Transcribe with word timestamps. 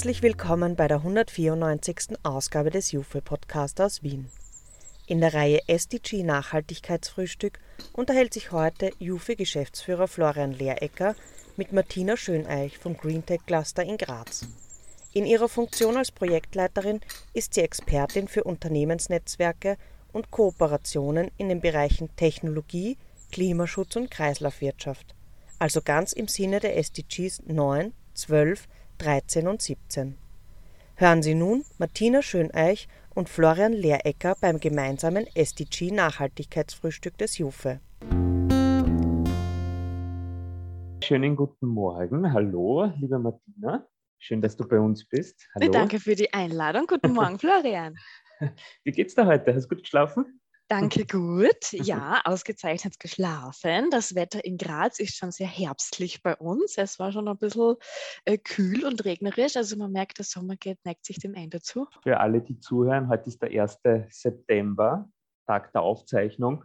Herzlich 0.00 0.22
willkommen 0.22 0.76
bei 0.76 0.88
der 0.88 0.96
194. 0.96 2.16
Ausgabe 2.22 2.70
des 2.70 2.90
Jufe 2.90 3.20
Podcast 3.20 3.82
aus 3.82 4.02
Wien. 4.02 4.30
In 5.06 5.20
der 5.20 5.34
Reihe 5.34 5.60
SDG 5.66 6.22
Nachhaltigkeitsfrühstück 6.22 7.58
unterhält 7.92 8.32
sich 8.32 8.50
heute 8.50 8.92
Jufe 8.98 9.36
Geschäftsführer 9.36 10.08
Florian 10.08 10.52
Lehrecker 10.52 11.14
mit 11.58 11.74
Martina 11.74 12.16
Schöneich 12.16 12.78
vom 12.78 12.96
Greentech 12.96 13.44
Cluster 13.44 13.82
in 13.82 13.98
Graz. 13.98 14.46
In 15.12 15.26
ihrer 15.26 15.50
Funktion 15.50 15.98
als 15.98 16.10
Projektleiterin 16.10 17.02
ist 17.34 17.52
sie 17.52 17.60
Expertin 17.60 18.26
für 18.26 18.44
Unternehmensnetzwerke 18.44 19.76
und 20.14 20.30
Kooperationen 20.30 21.30
in 21.36 21.50
den 21.50 21.60
Bereichen 21.60 22.08
Technologie, 22.16 22.96
Klimaschutz 23.32 23.96
und 23.96 24.10
Kreislaufwirtschaft, 24.10 25.14
also 25.58 25.82
ganz 25.82 26.14
im 26.14 26.26
Sinne 26.26 26.58
der 26.58 26.78
SDGs 26.78 27.42
9, 27.46 27.92
12, 28.14 28.66
13 29.00 29.48
und 29.48 29.62
17. 29.62 30.18
Hören 30.96 31.22
Sie 31.22 31.34
nun 31.34 31.64
Martina 31.78 32.20
Schöneich 32.20 32.86
und 33.14 33.30
Florian 33.30 33.72
Lehrecker 33.72 34.36
beim 34.42 34.60
gemeinsamen 34.60 35.26
SDG 35.34 35.90
Nachhaltigkeitsfrühstück 35.90 37.16
des 37.16 37.38
Jufe. 37.38 37.80
Schönen 41.02 41.34
guten 41.34 41.66
Morgen. 41.66 42.30
Hallo, 42.30 42.92
liebe 42.98 43.18
Martina. 43.18 43.86
Schön, 44.18 44.42
dass 44.42 44.54
du 44.54 44.68
bei 44.68 44.78
uns 44.78 45.08
bist. 45.08 45.48
Hallo. 45.54 45.72
Danke 45.72 45.98
für 45.98 46.14
die 46.14 46.30
Einladung. 46.34 46.86
Guten 46.86 47.14
Morgen, 47.14 47.38
Florian. 47.38 47.96
Wie 48.84 48.92
geht's 48.92 49.14
dir 49.14 49.24
heute? 49.24 49.54
Hast 49.54 49.64
du 49.64 49.76
gut 49.76 49.82
geschlafen? 49.82 50.39
Danke 50.70 51.04
gut. 51.04 51.72
Ja, 51.72 52.20
ausgezeichnet 52.24 53.00
geschlafen. 53.00 53.90
Das 53.90 54.14
Wetter 54.14 54.44
in 54.44 54.56
Graz 54.56 55.00
ist 55.00 55.16
schon 55.16 55.32
sehr 55.32 55.48
herbstlich 55.48 56.22
bei 56.22 56.36
uns. 56.36 56.78
Es 56.78 57.00
war 57.00 57.10
schon 57.10 57.26
ein 57.26 57.36
bisschen 57.38 57.74
äh, 58.24 58.38
kühl 58.38 58.84
und 58.84 59.04
regnerisch. 59.04 59.56
Also 59.56 59.76
man 59.76 59.90
merkt, 59.90 60.18
der 60.18 60.24
Sommer 60.24 60.54
geht, 60.54 60.78
neigt 60.84 61.04
sich 61.04 61.18
dem 61.18 61.34
Ende 61.34 61.60
zu. 61.60 61.88
Für 62.04 62.20
alle, 62.20 62.40
die 62.40 62.60
zuhören, 62.60 63.08
heute 63.08 63.30
ist 63.30 63.42
der 63.42 63.50
1. 63.50 63.80
September, 64.10 65.10
Tag 65.44 65.72
der 65.72 65.82
Aufzeichnung. 65.82 66.64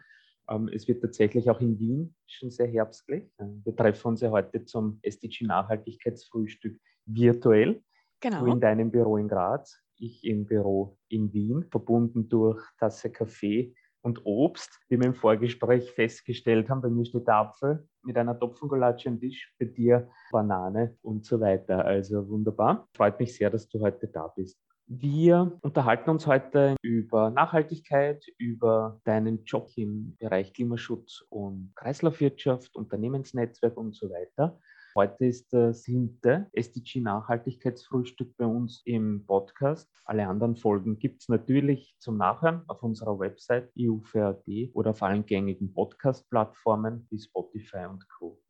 Ähm, 0.52 0.70
es 0.72 0.88
wird 0.88 1.02
tatsächlich 1.02 1.50
auch 1.50 1.60
in 1.60 1.80
Wien 1.80 2.16
schon 2.28 2.52
sehr 2.52 2.68
herbstlich. 2.68 3.24
Äh, 3.40 3.46
wir 3.64 3.76
treffen 3.76 4.10
uns 4.10 4.22
ja 4.22 4.30
heute 4.30 4.66
zum 4.66 5.00
SDG 5.02 5.46
Nachhaltigkeitsfrühstück 5.46 6.80
virtuell. 7.08 7.82
Genau. 8.20 8.46
Du 8.46 8.52
in 8.52 8.60
deinem 8.60 8.92
Büro 8.92 9.18
in 9.18 9.28
Graz, 9.28 9.82
ich 9.98 10.24
im 10.24 10.46
Büro 10.46 11.00
in 11.10 11.34
Wien, 11.34 11.66
verbunden 11.72 12.30
durch 12.30 12.64
Tasse 12.78 13.10
Kaffee 13.10 13.74
und 14.06 14.24
Obst, 14.24 14.80
wie 14.88 15.00
wir 15.00 15.08
im 15.08 15.16
Vorgespräch 15.16 15.92
festgestellt 15.92 16.70
haben. 16.70 16.82
Bei 16.82 16.90
mir 16.90 17.06
steht 17.06 17.28
der 17.28 17.38
Apfel 17.38 17.88
mit 18.04 18.16
einer 18.18 18.40
Topfengulatsche 18.40 19.10
am 19.10 19.20
Tisch, 19.20 19.52
bei 19.60 19.66
dir 19.66 20.08
Banane 20.32 20.96
und 21.02 21.26
so 21.26 21.40
weiter. 21.40 21.84
Also 21.84 22.30
wunderbar. 22.30 22.88
Freut 22.96 23.20
mich 23.20 23.36
sehr, 23.36 23.50
dass 23.50 23.68
du 23.68 23.80
heute 23.80 24.08
da 24.08 24.28
bist. 24.28 24.62
Wir 24.88 25.58
unterhalten 25.62 26.12
uns 26.12 26.28
heute 26.28 26.76
über 26.84 27.32
Nachhaltigkeit, 27.32 28.24
über 28.38 29.02
deinen 29.06 29.44
Job 29.44 29.72
im 29.76 30.16
Bereich 30.20 30.54
Klimaschutz 30.54 31.26
und 31.30 31.72
Kreislaufwirtschaft, 31.74 32.76
Unternehmensnetzwerk 32.76 33.76
und 33.76 33.96
so 33.96 34.12
weiter. 34.12 34.60
Heute 34.98 35.26
ist 35.26 35.52
das 35.52 35.84
siebte 35.84 36.48
SDG 36.54 37.02
Nachhaltigkeitsfrühstück 37.02 38.38
bei 38.38 38.46
uns 38.46 38.82
im 38.86 39.26
Podcast. 39.26 39.92
Alle 40.06 40.26
anderen 40.26 40.56
Folgen 40.56 41.00
gibt 41.00 41.22
es 41.22 41.28
natürlich 41.28 41.98
zum 42.00 42.16
Nachhören 42.16 42.64
auf 42.70 42.82
unserer 42.82 43.20
Website 43.20 43.70
EUFAD 43.78 44.72
oder 44.72 44.92
auf 44.92 45.04
allen 45.04 45.26
gängigen 45.26 45.74
Podcast-Plattformen 45.74 47.08
wie 47.10 47.20
Spotify 47.20 47.88
und 47.90 48.08
Co. 48.08 48.42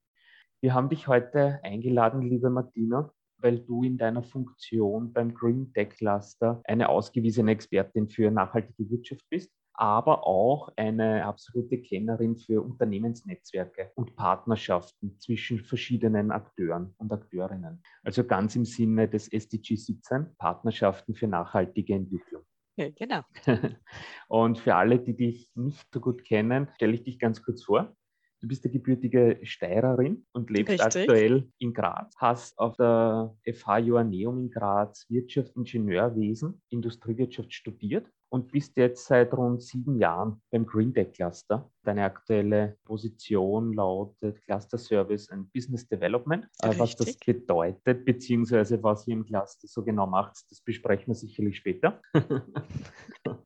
Wir 0.61 0.75
haben 0.75 0.89
dich 0.89 1.07
heute 1.07 1.59
eingeladen, 1.63 2.21
liebe 2.21 2.51
Martina, 2.51 3.11
weil 3.37 3.57
du 3.61 3.81
in 3.81 3.97
deiner 3.97 4.21
Funktion 4.21 5.13
beim 5.13 5.33
Green 5.33 5.73
Tech 5.73 5.89
Cluster 5.97 6.61
eine 6.65 6.89
ausgewiesene 6.89 7.53
Expertin 7.53 8.07
für 8.07 8.29
nachhaltige 8.29 8.87
Wirtschaft 8.91 9.25
bist 9.31 9.51
aber 9.77 10.25
auch 10.25 10.71
eine 10.75 11.25
absolute 11.25 11.81
Kennerin 11.81 12.37
für 12.37 12.61
Unternehmensnetzwerke 12.61 13.91
und 13.95 14.15
Partnerschaften 14.15 15.19
zwischen 15.19 15.59
verschiedenen 15.59 16.31
Akteuren 16.31 16.93
und 16.97 17.11
Akteurinnen. 17.11 17.83
Also 18.03 18.23
ganz 18.23 18.55
im 18.55 18.65
Sinne 18.65 19.07
des 19.07 19.31
SDG 19.31 19.75
17, 19.75 20.35
Partnerschaften 20.37 21.15
für 21.15 21.27
nachhaltige 21.27 21.95
Entwicklung. 21.95 22.43
Ja, 22.77 22.89
genau. 22.89 23.21
und 24.27 24.57
für 24.57 24.75
alle, 24.75 24.99
die 24.99 25.15
dich 25.15 25.51
nicht 25.55 25.87
so 25.93 26.01
gut 26.01 26.25
kennen, 26.25 26.69
stelle 26.75 26.93
ich 26.93 27.03
dich 27.03 27.19
ganz 27.19 27.41
kurz 27.41 27.63
vor. 27.63 27.95
Du 28.41 28.49
bist 28.49 28.65
eine 28.65 28.73
gebürtige 28.73 29.39
Steirerin 29.43 30.25
und 30.33 30.51
lebst 30.51 30.73
Richtig. 30.73 30.85
aktuell 30.85 31.49
in 31.57 31.73
Graz, 31.73 32.13
hast 32.17 32.59
auf 32.59 32.75
der 32.75 33.35
FH 33.43 33.79
Joanneum 33.79 34.39
in 34.39 34.51
Graz 34.51 35.09
Wirtschaft, 35.09 35.55
Ingenieurwesen, 35.55 36.61
Industriewirtschaft 36.69 37.53
studiert 37.53 38.07
und 38.29 38.51
bist 38.51 38.75
jetzt 38.77 39.05
seit 39.05 39.33
rund 39.33 39.61
sieben 39.61 39.99
Jahren 39.99 40.41
beim 40.51 40.65
Green 40.65 40.93
Tech 40.93 41.13
Cluster. 41.13 41.69
Deine 41.83 42.03
aktuelle 42.03 42.77
Position 42.83 43.73
lautet 43.73 44.41
Cluster 44.43 44.77
Service 44.77 45.29
and 45.29 45.51
Business 45.53 45.87
Development. 45.87 46.45
Richtig. 46.63 46.77
Äh, 46.77 46.79
was 46.79 46.95
das 46.95 47.17
bedeutet, 47.17 48.05
beziehungsweise 48.05 48.81
was 48.81 49.07
ihr 49.07 49.13
im 49.13 49.25
Cluster 49.25 49.67
so 49.67 49.83
genau 49.83 50.07
macht, 50.07 50.35
das 50.49 50.61
besprechen 50.61 51.07
wir 51.07 51.15
sicherlich 51.15 51.57
später. 51.57 52.01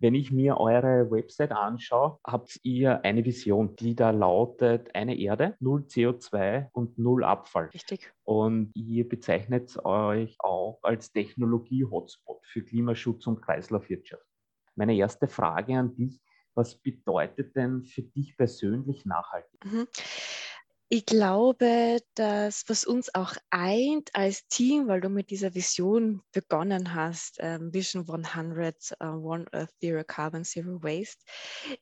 Wenn 0.00 0.14
ich 0.14 0.30
mir 0.30 0.58
eure 0.58 1.10
Website 1.10 1.50
anschaue, 1.50 2.18
habt 2.24 2.60
ihr 2.62 3.04
eine 3.04 3.24
Vision, 3.24 3.74
die 3.76 3.96
da 3.96 4.10
lautet, 4.10 4.94
eine 4.94 5.18
Erde, 5.18 5.56
null 5.58 5.86
CO2 5.88 6.68
und 6.72 6.98
null 6.98 7.24
Abfall. 7.24 7.66
Richtig. 7.74 8.12
Und 8.22 8.70
ihr 8.74 9.08
bezeichnet 9.08 9.76
euch 9.84 10.36
auch 10.38 10.78
als 10.82 11.10
Technologie-Hotspot 11.12 12.37
für 12.48 12.62
Klimaschutz 12.62 13.26
und 13.26 13.40
Kreislaufwirtschaft. 13.42 14.26
Meine 14.74 14.96
erste 14.96 15.28
Frage 15.28 15.76
an 15.76 15.94
dich, 15.94 16.20
was 16.54 16.76
bedeutet 16.76 17.54
denn 17.54 17.84
für 17.84 18.02
dich 18.02 18.36
persönlich 18.36 19.04
nachhaltig? 19.04 19.64
Mhm. 19.64 19.86
Ich 20.90 21.04
glaube, 21.04 21.98
dass 22.14 22.64
was 22.68 22.84
uns 22.84 23.14
auch 23.14 23.34
eint 23.50 24.08
als 24.14 24.48
Team, 24.48 24.88
weil 24.88 25.02
du 25.02 25.10
mit 25.10 25.28
dieser 25.28 25.54
Vision 25.54 26.22
begonnen 26.32 26.94
hast, 26.94 27.36
ähm, 27.40 27.74
Vision 27.74 28.08
100, 28.08 28.94
uh, 29.02 29.06
One 29.06 29.44
Earth 29.52 29.74
Zero 29.80 30.02
Carbon 30.02 30.44
Zero 30.44 30.82
Waste, 30.82 31.22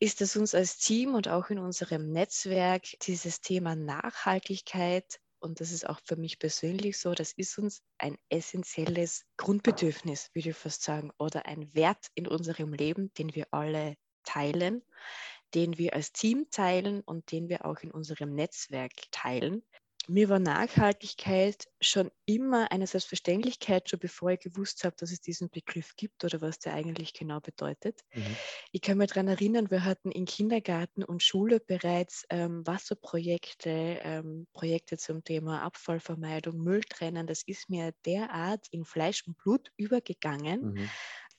ist, 0.00 0.20
dass 0.20 0.36
uns 0.36 0.56
als 0.56 0.78
Team 0.78 1.14
und 1.14 1.28
auch 1.28 1.50
in 1.50 1.60
unserem 1.60 2.10
Netzwerk 2.10 2.82
dieses 3.02 3.40
Thema 3.40 3.76
Nachhaltigkeit 3.76 5.20
und 5.40 5.60
das 5.60 5.72
ist 5.72 5.88
auch 5.88 6.00
für 6.04 6.16
mich 6.16 6.38
persönlich 6.38 6.98
so, 6.98 7.14
das 7.14 7.32
ist 7.32 7.58
uns 7.58 7.82
ein 7.98 8.16
essentielles 8.28 9.24
Grundbedürfnis, 9.36 10.30
würde 10.34 10.50
ich 10.50 10.56
fast 10.56 10.82
sagen, 10.82 11.10
oder 11.18 11.46
ein 11.46 11.74
Wert 11.74 12.06
in 12.14 12.26
unserem 12.26 12.72
Leben, 12.72 13.12
den 13.14 13.34
wir 13.34 13.46
alle 13.52 13.96
teilen 14.24 14.82
den 15.54 15.78
wir 15.78 15.94
als 15.94 16.12
Team 16.12 16.46
teilen 16.50 17.00
und 17.00 17.30
den 17.32 17.48
wir 17.48 17.64
auch 17.64 17.78
in 17.80 17.90
unserem 17.90 18.34
Netzwerk 18.34 18.92
teilen. 19.10 19.62
Mir 20.08 20.28
war 20.28 20.38
Nachhaltigkeit 20.38 21.66
schon 21.80 22.10
immer 22.26 22.70
eine 22.70 22.86
Selbstverständlichkeit, 22.86 23.90
schon 23.90 23.98
bevor 23.98 24.30
ich 24.30 24.40
gewusst 24.40 24.84
habe, 24.84 24.94
dass 24.98 25.10
es 25.10 25.20
diesen 25.20 25.50
Begriff 25.50 25.96
gibt 25.96 26.24
oder 26.24 26.40
was 26.40 26.58
der 26.58 26.74
eigentlich 26.74 27.12
genau 27.12 27.40
bedeutet. 27.40 28.02
Mhm. 28.14 28.36
Ich 28.72 28.80
kann 28.82 28.98
mich 28.98 29.08
daran 29.08 29.28
erinnern, 29.28 29.70
wir 29.70 29.84
hatten 29.84 30.10
in 30.12 30.24
Kindergarten 30.24 31.02
und 31.02 31.22
Schule 31.22 31.60
bereits 31.60 32.24
ähm, 32.30 32.66
Wasserprojekte, 32.66 34.00
ähm, 34.02 34.46
Projekte 34.52 34.96
zum 34.96 35.24
Thema 35.24 35.62
Abfallvermeidung, 35.62 36.56
Mülltrennen. 36.58 37.26
Das 37.26 37.42
ist 37.42 37.68
mir 37.68 37.92
derart 38.04 38.66
in 38.70 38.84
Fleisch 38.84 39.26
und 39.26 39.36
Blut 39.38 39.70
übergegangen. 39.76 40.72
Mhm 40.74 40.90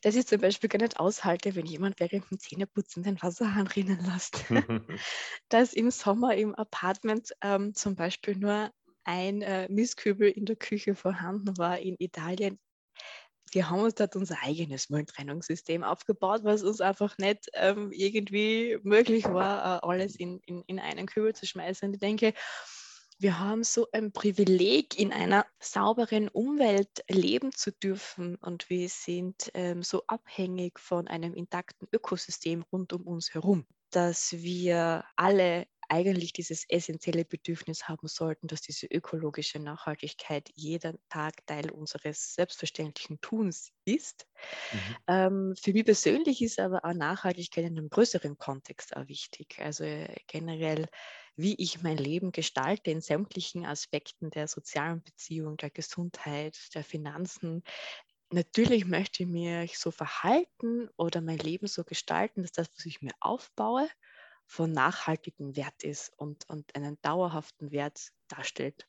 dass 0.01 0.15
ich 0.15 0.27
zum 0.27 0.41
Beispiel 0.41 0.69
gar 0.69 0.79
nicht 0.79 0.99
aushalte, 0.99 1.55
wenn 1.55 1.65
jemand 1.65 1.99
während 1.99 2.29
dem 2.29 2.39
Zähneputzen 2.39 3.03
den 3.03 3.21
Wasserhahn 3.21 3.67
rinnen 3.67 3.99
lässt. 4.05 4.45
dass 5.49 5.73
im 5.73 5.91
Sommer 5.91 6.35
im 6.35 6.55
Apartment 6.55 7.33
ähm, 7.41 7.73
zum 7.73 7.95
Beispiel 7.95 8.35
nur 8.35 8.71
ein 9.03 9.41
äh, 9.41 9.67
Mistkübel 9.69 10.29
in 10.29 10.45
der 10.45 10.57
Küche 10.57 10.93
vorhanden 10.93 11.57
war 11.57 11.79
in 11.79 11.95
Italien. 11.99 12.59
Wir 13.51 13.69
haben 13.69 13.79
uns 13.79 13.95
dort 13.95 14.17
unser 14.17 14.35
eigenes 14.43 14.89
Mülltrennungssystem 14.89 15.83
aufgebaut, 15.83 16.41
was 16.43 16.63
uns 16.63 16.81
einfach 16.81 17.17
nicht 17.17 17.49
ähm, 17.53 17.91
irgendwie 17.93 18.77
möglich 18.83 19.23
war, 19.25 19.77
äh, 19.77 19.87
alles 19.87 20.17
in, 20.17 20.39
in, 20.45 20.63
in 20.67 20.79
einen 20.79 21.07
Kübel 21.07 21.33
zu 21.33 21.45
schmeißen. 21.45 21.87
Und 21.87 21.93
ich 21.93 21.99
denke, 22.01 22.33
wir 23.19 23.39
haben 23.39 23.63
so 23.63 23.87
ein 23.91 24.11
Privileg, 24.11 24.99
in 24.99 25.11
einer 25.11 25.45
sauberen 25.59 26.29
Umwelt 26.29 27.03
leben 27.09 27.51
zu 27.51 27.71
dürfen 27.71 28.35
und 28.35 28.69
wir 28.69 28.89
sind 28.89 29.49
ähm, 29.53 29.81
so 29.83 30.03
abhängig 30.07 30.79
von 30.79 31.07
einem 31.07 31.33
intakten 31.33 31.87
Ökosystem 31.91 32.63
rund 32.71 32.93
um 32.93 33.07
uns 33.07 33.33
herum, 33.33 33.65
dass 33.91 34.33
wir 34.33 35.03
alle 35.15 35.65
eigentlich 35.89 36.33
dieses 36.33 36.65
essentielle 36.67 37.25
Bedürfnis 37.25 37.87
haben 37.87 38.07
sollten, 38.07 38.47
dass 38.47 38.61
diese 38.61 38.87
ökologische 38.87 39.59
Nachhaltigkeit 39.59 40.49
jeden 40.53 40.97
Tag 41.09 41.45
Teil 41.45 41.71
unseres 41.71 42.35
selbstverständlichen 42.35 43.21
Tuns 43.21 43.71
ist. 43.85 44.27
Mhm. 44.71 44.95
Ähm, 45.07 45.55
für 45.61 45.73
mich 45.73 45.85
persönlich 45.85 46.41
ist 46.41 46.59
aber 46.59 46.83
auch 46.83 46.93
Nachhaltigkeit 46.93 47.65
in 47.65 47.77
einem 47.77 47.89
größeren 47.89 48.37
Kontext 48.37 48.95
auch 48.95 49.07
wichtig. 49.07 49.59
Also 49.59 49.85
äh, 49.85 50.13
generell 50.27 50.87
wie 51.37 51.55
ich 51.55 51.83
mein 51.83 51.97
Leben 51.97 52.31
gestalte 52.31 52.91
in 52.91 53.01
sämtlichen 53.01 53.65
Aspekten 53.65 54.31
der 54.31 54.47
sozialen 54.47 55.03
Beziehung, 55.03 55.57
der 55.57 55.69
Gesundheit, 55.69 56.57
der 56.75 56.83
Finanzen. 56.83 57.63
Natürlich 58.31 58.85
möchte 58.85 59.23
ich 59.23 59.29
mich 59.29 59.79
so 59.79 59.91
verhalten 59.91 60.89
oder 60.97 61.21
mein 61.21 61.37
Leben 61.39 61.67
so 61.67 61.83
gestalten, 61.83 62.41
dass 62.43 62.51
das, 62.53 62.69
was 62.75 62.85
ich 62.85 63.01
mir 63.01 63.13
aufbaue, 63.21 63.87
von 64.47 64.71
nachhaltigem 64.71 65.55
Wert 65.55 65.83
ist 65.83 66.11
und, 66.17 66.49
und 66.49 66.75
einen 66.75 66.99
dauerhaften 67.01 67.71
Wert 67.71 68.11
darstellt. 68.27 68.87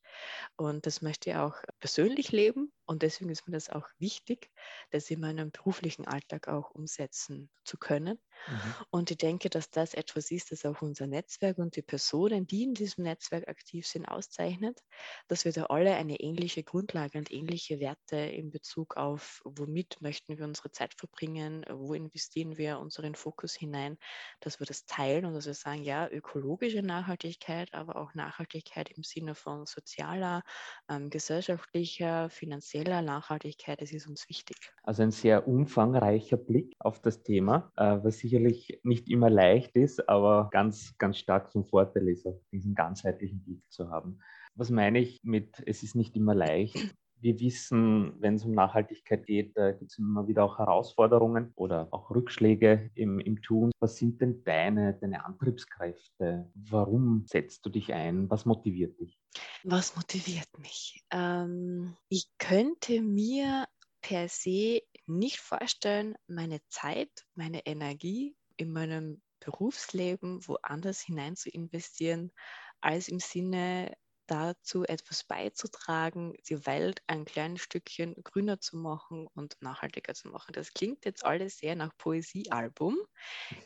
Und 0.57 0.87
das 0.87 1.03
möchte 1.03 1.31
ich 1.31 1.37
auch 1.37 1.57
persönlich 1.81 2.33
leben 2.33 2.73
und 2.89 3.03
deswegen 3.03 3.31
ist 3.31 3.47
mir 3.47 3.53
das 3.53 3.69
auch 3.69 3.87
wichtig, 3.99 4.51
das 4.91 5.11
in 5.11 5.21
meinem 5.21 5.51
beruflichen 5.51 6.07
Alltag 6.07 6.49
auch 6.49 6.71
umsetzen 6.71 7.51
zu 7.63 7.77
können. 7.77 8.19
Mhm. 8.47 8.75
Und 8.91 9.11
ich 9.11 9.19
denke, 9.19 9.51
dass 9.51 9.69
das 9.69 9.93
etwas 9.93 10.31
ist, 10.31 10.53
das 10.53 10.65
auch 10.65 10.81
unser 10.81 11.07
Netzwerk 11.07 11.59
und 11.59 11.77
die 11.77 11.83
Personen, 11.83 12.47
die 12.47 12.63
in 12.63 12.73
diesem 12.73 13.05
Netzwerk 13.05 13.47
aktiv 13.47 13.87
sind, 13.87 14.07
auszeichnet, 14.07 14.81
dass 15.27 15.45
wir 15.45 15.53
da 15.53 15.65
alle 15.65 15.97
eine 15.97 16.19
ähnliche 16.19 16.63
Grundlage 16.63 17.19
und 17.19 17.31
ähnliche 17.31 17.79
Werte 17.79 18.17
in 18.17 18.51
Bezug 18.51 18.97
auf, 18.97 19.43
womit 19.45 20.01
möchten 20.01 20.39
wir 20.39 20.47
unsere 20.47 20.71
Zeit 20.71 20.95
verbringen, 20.95 21.67
wo 21.71 21.93
investieren 21.93 22.57
wir 22.57 22.79
unseren 22.79 23.15
Fokus 23.15 23.55
hinein, 23.55 23.99
dass 24.41 24.61
wir 24.61 24.67
das 24.67 24.87
teilen 24.87 25.27
und 25.27 25.35
dass 25.35 25.45
wir 25.45 25.53
sagen, 25.53 25.83
ja, 25.83 26.09
ökologische 26.09 26.83
Nachhaltigkeit, 26.83 27.75
aber 27.75 27.97
auch 27.97 28.15
Nachhaltigkeit 28.15 28.89
im 28.89 29.03
Sinne 29.03 29.28
von 29.35 29.67
sozialer, 29.67 30.43
ähm, 30.89 31.11
gesellschaftlicher, 31.11 32.31
finanzieller 32.31 33.03
Nachhaltigkeit, 33.03 33.81
das 33.81 33.93
ist 33.93 34.07
uns 34.09 34.29
wichtig. 34.29 34.57
Also 34.83 35.03
ein 35.03 35.11
sehr 35.11 35.47
umfangreicher 35.47 36.37
Blick 36.37 36.75
auf 36.79 37.01
das 37.01 37.23
Thema, 37.23 37.73
äh, 37.77 37.99
was 38.03 38.19
sicherlich 38.19 38.81
nicht 38.83 39.09
immer 39.09 39.31
leicht 39.31 39.75
ist, 39.77 40.09
aber 40.09 40.49
ganz, 40.51 40.97
ganz 40.99 41.19
stark 41.19 41.51
zum 41.51 41.65
Vorteil 41.65 42.09
ist, 42.09 42.27
diesen 42.53 42.75
ganzheitlichen 42.75 43.43
Blick 43.43 43.63
zu 43.71 43.91
haben. 43.91 44.21
Was 44.55 44.71
meine 44.71 44.99
ich 44.99 45.21
mit, 45.23 45.63
es 45.67 45.83
ist 45.83 45.95
nicht 45.95 46.17
immer 46.17 46.35
leicht? 46.35 46.95
Wir 47.21 47.41
wissen, 47.41 48.15
wenn 48.21 48.35
es 48.35 48.45
um 48.45 48.53
Nachhaltigkeit 48.53 49.27
geht, 49.27 49.57
da 49.57 49.73
gibt 49.73 49.91
es 49.91 49.99
immer 49.99 50.29
wieder 50.29 50.45
auch 50.45 50.59
Herausforderungen 50.59 51.53
oder 51.57 51.89
auch 51.91 52.11
Rückschläge 52.11 52.91
im, 52.95 53.19
im 53.19 53.43
Tun. 53.43 53.73
Was 53.81 53.97
sind 53.97 54.21
denn 54.21 54.45
deine, 54.45 54.95
deine 54.95 55.25
Antriebskräfte? 55.25 56.51
Warum 56.55 57.25
setzt 57.27 57.67
du 57.67 57.71
dich 57.71 57.93
ein? 57.93 58.31
Was 58.31 58.45
motiviert 58.45 58.99
dich? 59.01 59.19
Was 59.65 59.97
motiviert 59.97 60.49
mich? 60.59 61.03
Ähm, 61.11 61.97
ich 62.09 62.29
könnte 62.39 63.03
mir 63.03 63.67
per 64.01 64.29
se 64.29 64.83
nicht 65.07 65.39
vorstellen, 65.39 66.15
meine 66.27 66.61
Zeit, 66.69 67.27
meine 67.35 67.67
Energie 67.67 68.37
in 68.57 68.73
meinem 68.73 69.23
Berufsleben 69.41 70.47
woanders 70.47 71.01
hinein 71.01 71.37
zu 71.37 71.49
investieren, 71.51 72.33
als 72.81 73.09
im 73.09 73.19
Sinne 73.19 73.93
dazu 74.29 74.85
etwas 74.85 75.25
beizutragen, 75.25 76.35
die 76.49 76.67
Welt 76.67 77.03
ein 77.09 77.25
kleines 77.25 77.63
Stückchen 77.63 78.15
grüner 78.25 78.61
zu 78.61 78.77
machen 78.77 79.27
und 79.35 79.57
nachhaltiger 79.61 80.15
zu 80.15 80.29
machen. 80.29 80.53
Das 80.53 80.75
klingt 80.75 81.05
jetzt 81.07 81.25
alles 81.25 81.59
sehr 81.59 81.77
nach 81.77 81.97
Poesiealbum, 81.99 82.99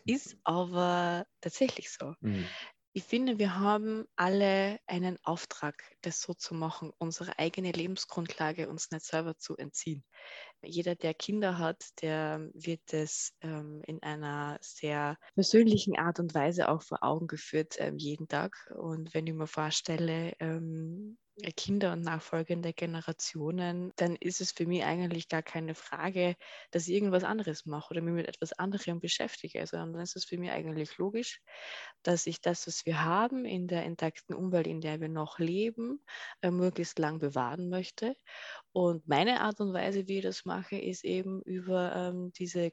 ist 0.07 0.37
aber 0.45 1.27
tatsächlich 1.41 1.91
so. 1.93 2.15
Mhm. 2.21 2.55
Ich 2.95 3.05
finde, 3.05 3.39
wir 3.39 3.59
haben 3.59 4.05
alle 4.17 4.79
einen 4.87 5.17
Auftrag, 5.25 5.83
das 6.03 6.21
so 6.21 6.35
zu 6.35 6.55
machen, 6.55 6.93
unsere 6.99 7.39
eigene 7.39 7.73
Lebensgrundlage 7.73 8.69
uns 8.69 8.91
nicht 8.91 9.07
selber 9.07 9.39
zu 9.39 9.57
entziehen. 9.57 10.05
Jeder, 10.63 10.95
der 10.95 11.15
Kinder 11.15 11.57
hat, 11.57 11.83
der 12.03 12.51
wird 12.53 12.93
es 12.93 13.33
ähm, 13.41 13.83
in 13.87 14.03
einer 14.03 14.59
sehr 14.61 15.17
persönlichen 15.35 15.97
Art 15.97 16.21
und 16.21 16.35
Weise 16.35 16.69
auch 16.69 16.83
vor 16.83 17.03
Augen 17.03 17.29
geführt, 17.29 17.77
ähm, 17.79 17.97
jeden 17.97 18.29
Tag. 18.29 18.71
Und 18.77 19.15
wenn 19.15 19.27
ich 19.27 19.35
mir 19.35 19.47
vorstelle, 19.47 20.35
ähm, 20.39 21.17
Kinder 21.57 21.93
und 21.93 22.03
nachfolgende 22.03 22.75
Generationen, 22.75 23.93
dann 23.97 24.17
ist 24.17 24.41
es 24.41 24.53
für 24.53 24.67
mich 24.67 24.85
eigentlich 24.85 25.29
gar 25.29 25.43
keine 25.43 25.75
Frage, 25.75 26.37
dass 26.71 26.87
ich 26.87 26.95
irgendwas 26.95 27.25
anderes 27.25 27.65
mache 27.65 27.91
oder 27.91 28.03
mich 28.03 28.13
mit 28.13 28.29
etwas 28.29 28.53
anderem 28.53 29.01
beschäftige, 29.01 29.67
sondern 29.67 29.95
dann 29.95 30.03
ist 30.03 30.15
es 30.15 30.27
für 30.27 30.37
mich 30.37 30.51
eigentlich 30.51 30.99
logisch, 30.99 31.41
dass 32.03 32.27
ich 32.27 32.41
das, 32.43 32.67
was 32.67 32.85
wir 32.85 33.03
haben 33.03 33.47
in 33.47 33.67
der 33.67 33.85
intakten 33.85 34.35
Umwelt, 34.35 34.67
in 34.67 34.83
der 34.83 35.01
wir 35.01 35.09
noch 35.09 35.39
leben, 35.39 36.05
äh, 36.43 36.51
möglichst 36.51 36.99
lang 36.99 37.19
bewahren 37.19 37.71
möchte. 37.71 38.15
Und 38.73 39.09
meine 39.09 39.41
Art 39.41 39.59
und 39.61 39.73
Weise, 39.73 40.07
wie 40.09 40.19
ich 40.19 40.25
das 40.25 40.45
mache, 40.45 40.77
ist 40.77 41.05
eben 41.05 41.41
über 41.43 41.95
ähm, 41.97 42.33
diese 42.33 42.73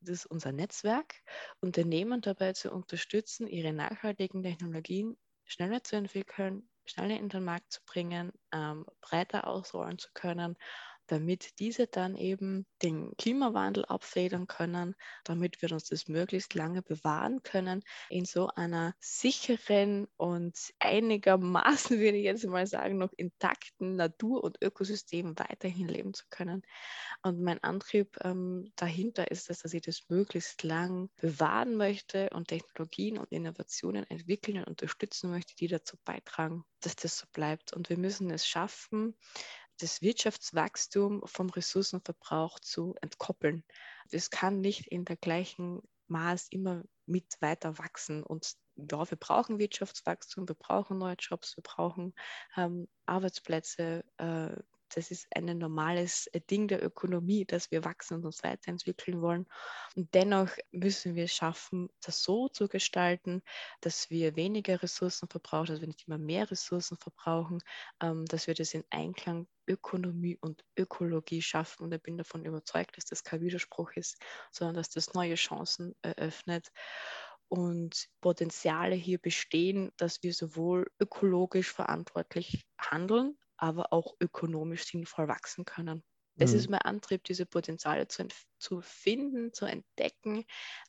das 0.00 0.20
ist 0.20 0.26
unser 0.26 0.52
Netzwerk, 0.52 1.12
Unternehmen 1.60 2.20
dabei 2.20 2.52
zu 2.52 2.70
unterstützen, 2.70 3.48
ihre 3.48 3.72
nachhaltigen 3.72 4.44
Technologien 4.44 5.16
schneller 5.44 5.82
zu 5.82 5.96
entwickeln, 5.96 6.68
schneller 6.88 7.16
in 7.16 7.28
den 7.28 7.44
Markt 7.44 7.72
zu 7.72 7.80
bringen, 7.86 8.32
ähm, 8.52 8.86
breiter 9.00 9.46
ausrollen 9.46 9.98
zu 9.98 10.08
können 10.14 10.56
damit 11.08 11.58
diese 11.58 11.86
dann 11.86 12.16
eben 12.16 12.66
den 12.82 13.16
Klimawandel 13.16 13.84
abfedern 13.86 14.46
können, 14.46 14.94
damit 15.24 15.60
wir 15.60 15.72
uns 15.72 15.84
das 15.84 16.08
möglichst 16.08 16.54
lange 16.54 16.82
bewahren 16.82 17.42
können, 17.42 17.82
in 18.08 18.24
so 18.24 18.48
einer 18.48 18.94
sicheren 19.00 20.06
und 20.16 20.56
einigermaßen, 20.78 21.98
würde 22.00 22.18
ich 22.18 22.24
jetzt 22.24 22.46
mal 22.46 22.66
sagen, 22.66 22.98
noch 22.98 23.12
intakten 23.16 23.96
Natur- 23.96 24.44
und 24.44 24.62
Ökosystem 24.62 25.38
weiterhin 25.38 25.88
leben 25.88 26.14
zu 26.14 26.24
können. 26.30 26.62
Und 27.22 27.40
mein 27.40 27.62
Antrieb 27.62 28.16
ähm, 28.22 28.72
dahinter 28.76 29.30
ist 29.30 29.50
es, 29.50 29.60
dass 29.60 29.74
ich 29.74 29.82
das 29.82 30.08
möglichst 30.08 30.62
lang 30.62 31.10
bewahren 31.20 31.76
möchte 31.76 32.30
und 32.30 32.48
Technologien 32.48 33.18
und 33.18 33.32
Innovationen 33.32 34.04
entwickeln 34.08 34.58
und 34.58 34.68
unterstützen 34.68 35.30
möchte, 35.30 35.56
die 35.56 35.68
dazu 35.68 35.96
beitragen, 36.04 36.64
dass 36.80 36.96
das 36.96 37.18
so 37.18 37.26
bleibt. 37.32 37.72
Und 37.72 37.88
wir 37.88 37.98
müssen 37.98 38.30
es 38.30 38.46
schaffen, 38.46 39.16
das 39.78 40.02
Wirtschaftswachstum 40.02 41.22
vom 41.24 41.50
Ressourcenverbrauch 41.50 42.58
zu 42.60 42.94
entkoppeln. 43.00 43.64
Es 44.10 44.30
kann 44.30 44.60
nicht 44.60 44.86
in 44.88 45.04
der 45.04 45.16
gleichen 45.16 45.82
Maß 46.08 46.48
immer 46.50 46.82
mit 47.06 47.36
weiter 47.40 47.78
wachsen. 47.78 48.22
Und 48.22 48.54
ja, 48.76 49.10
wir 49.10 49.18
brauchen 49.18 49.58
Wirtschaftswachstum, 49.58 50.48
wir 50.48 50.54
brauchen 50.54 50.98
neue 50.98 51.16
Jobs, 51.18 51.56
wir 51.56 51.62
brauchen 51.62 52.14
ähm, 52.56 52.88
Arbeitsplätze, 53.06 54.04
äh, 54.18 54.56
das 54.94 55.10
ist 55.10 55.26
ein 55.34 55.46
normales 55.58 56.26
äh, 56.28 56.40
Ding 56.40 56.68
der 56.68 56.82
Ökonomie, 56.82 57.44
dass 57.44 57.70
wir 57.70 57.84
wachsen 57.84 58.14
und 58.14 58.24
uns 58.24 58.42
weiterentwickeln 58.42 59.20
wollen. 59.20 59.46
Und 59.96 60.14
dennoch 60.14 60.50
müssen 60.70 61.14
wir 61.14 61.24
es 61.24 61.34
schaffen, 61.34 61.88
das 62.00 62.22
so 62.22 62.48
zu 62.48 62.68
gestalten, 62.68 63.42
dass 63.80 64.10
wir 64.10 64.36
weniger 64.36 64.82
Ressourcen 64.82 65.28
verbrauchen, 65.28 65.66
dass 65.66 65.80
wir 65.80 65.88
nicht 65.88 66.06
immer 66.06 66.18
mehr 66.18 66.50
Ressourcen 66.50 66.96
verbrauchen, 66.98 67.60
ähm, 68.02 68.24
dass 68.26 68.46
wir 68.46 68.54
das 68.54 68.74
in 68.74 68.84
Einklang 68.90 69.46
Ökonomie 69.68 70.38
und 70.40 70.64
Ökologie 70.76 71.42
schaffen. 71.42 71.84
Und 71.84 71.94
ich 71.94 72.02
bin 72.02 72.16
davon 72.16 72.44
überzeugt, 72.44 72.96
dass 72.96 73.04
das 73.04 73.22
kein 73.22 73.40
Widerspruch 73.40 73.92
ist, 73.92 74.20
sondern 74.50 74.76
dass 74.76 74.88
das 74.90 75.12
neue 75.14 75.34
Chancen 75.34 75.94
eröffnet 76.02 76.72
und 77.48 78.08
Potenziale 78.20 78.94
hier 78.94 79.18
bestehen, 79.18 79.92
dass 79.96 80.22
wir 80.22 80.32
sowohl 80.32 80.90
ökologisch 81.00 81.72
verantwortlich 81.72 82.66
handeln, 82.78 83.38
aber 83.58 83.92
auch 83.92 84.14
ökonomisch 84.20 84.86
sinnvoll 84.86 85.28
wachsen 85.28 85.64
können. 85.64 86.02
Das 86.38 86.52
mhm. 86.52 86.56
ist 86.56 86.70
mein 86.70 86.82
Antrieb, 86.82 87.24
diese 87.24 87.46
Potenziale 87.46 88.06
zu, 88.06 88.26
zu 88.58 88.80
finden, 88.80 89.52
zu 89.52 89.66
entdecken 89.66 90.44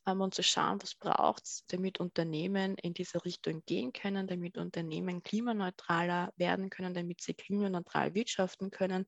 ähm, 0.06 0.22
und 0.22 0.36
zu 0.36 0.44
schauen, 0.44 0.82
was 0.82 0.96
braucht 0.96 1.44
es, 1.44 1.66
damit 1.68 2.00
Unternehmen 2.00 2.76
in 2.76 2.94
diese 2.94 3.26
Richtung 3.26 3.64
gehen 3.66 3.92
können, 3.92 4.28
damit 4.28 4.58
Unternehmen 4.58 5.24
klimaneutraler 5.24 6.32
werden 6.38 6.70
können, 6.70 6.94
damit 6.94 7.22
sie 7.22 7.34
klimaneutral 7.34 8.14
wirtschaften 8.14 8.70
können 8.70 9.08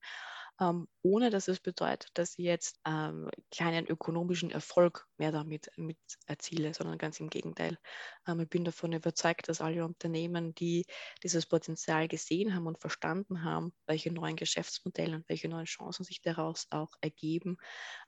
ähm, 0.62 0.88
ohne 1.02 1.32
dass 1.32 1.48
es 1.48 1.60
bedeutet, 1.60 2.12
dass 2.14 2.38
ich 2.38 2.46
jetzt 2.46 2.80
ähm, 2.86 3.30
keinen 3.56 3.88
ökonomischen 3.88 4.52
Erfolg 4.52 5.08
mehr 5.18 5.32
damit 5.32 5.72
mit 5.76 5.98
erziele, 6.28 6.74
sondern 6.76 7.00
ganz 7.00 7.20
im 7.20 7.30
Gegenteil. 7.32 7.80
Ähm, 8.28 8.42
ich 8.42 8.50
bin 8.50 8.64
davon 8.64 8.94
überzeugt, 8.94 9.50
dass 9.50 9.60
alle 9.60 9.84
Unternehmen, 9.84 10.54
die 10.54 10.86
dieses 11.24 11.48
Potenzial 11.48 12.08
gesehen 12.08 12.54
haben 12.56 12.68
und 12.68 12.80
verstanden 12.80 13.44
haben, 13.44 13.74
welche 13.88 14.14
neuen 14.14 14.36
Geschäftsmodelle 14.36 15.16
und 15.16 15.28
welche 15.30 15.50
neuen 15.50 15.66
Chancen 15.66 16.04
sich 16.04 16.22
daraus 16.22 16.68
auch 16.70 16.92
ergeben, 17.02 17.58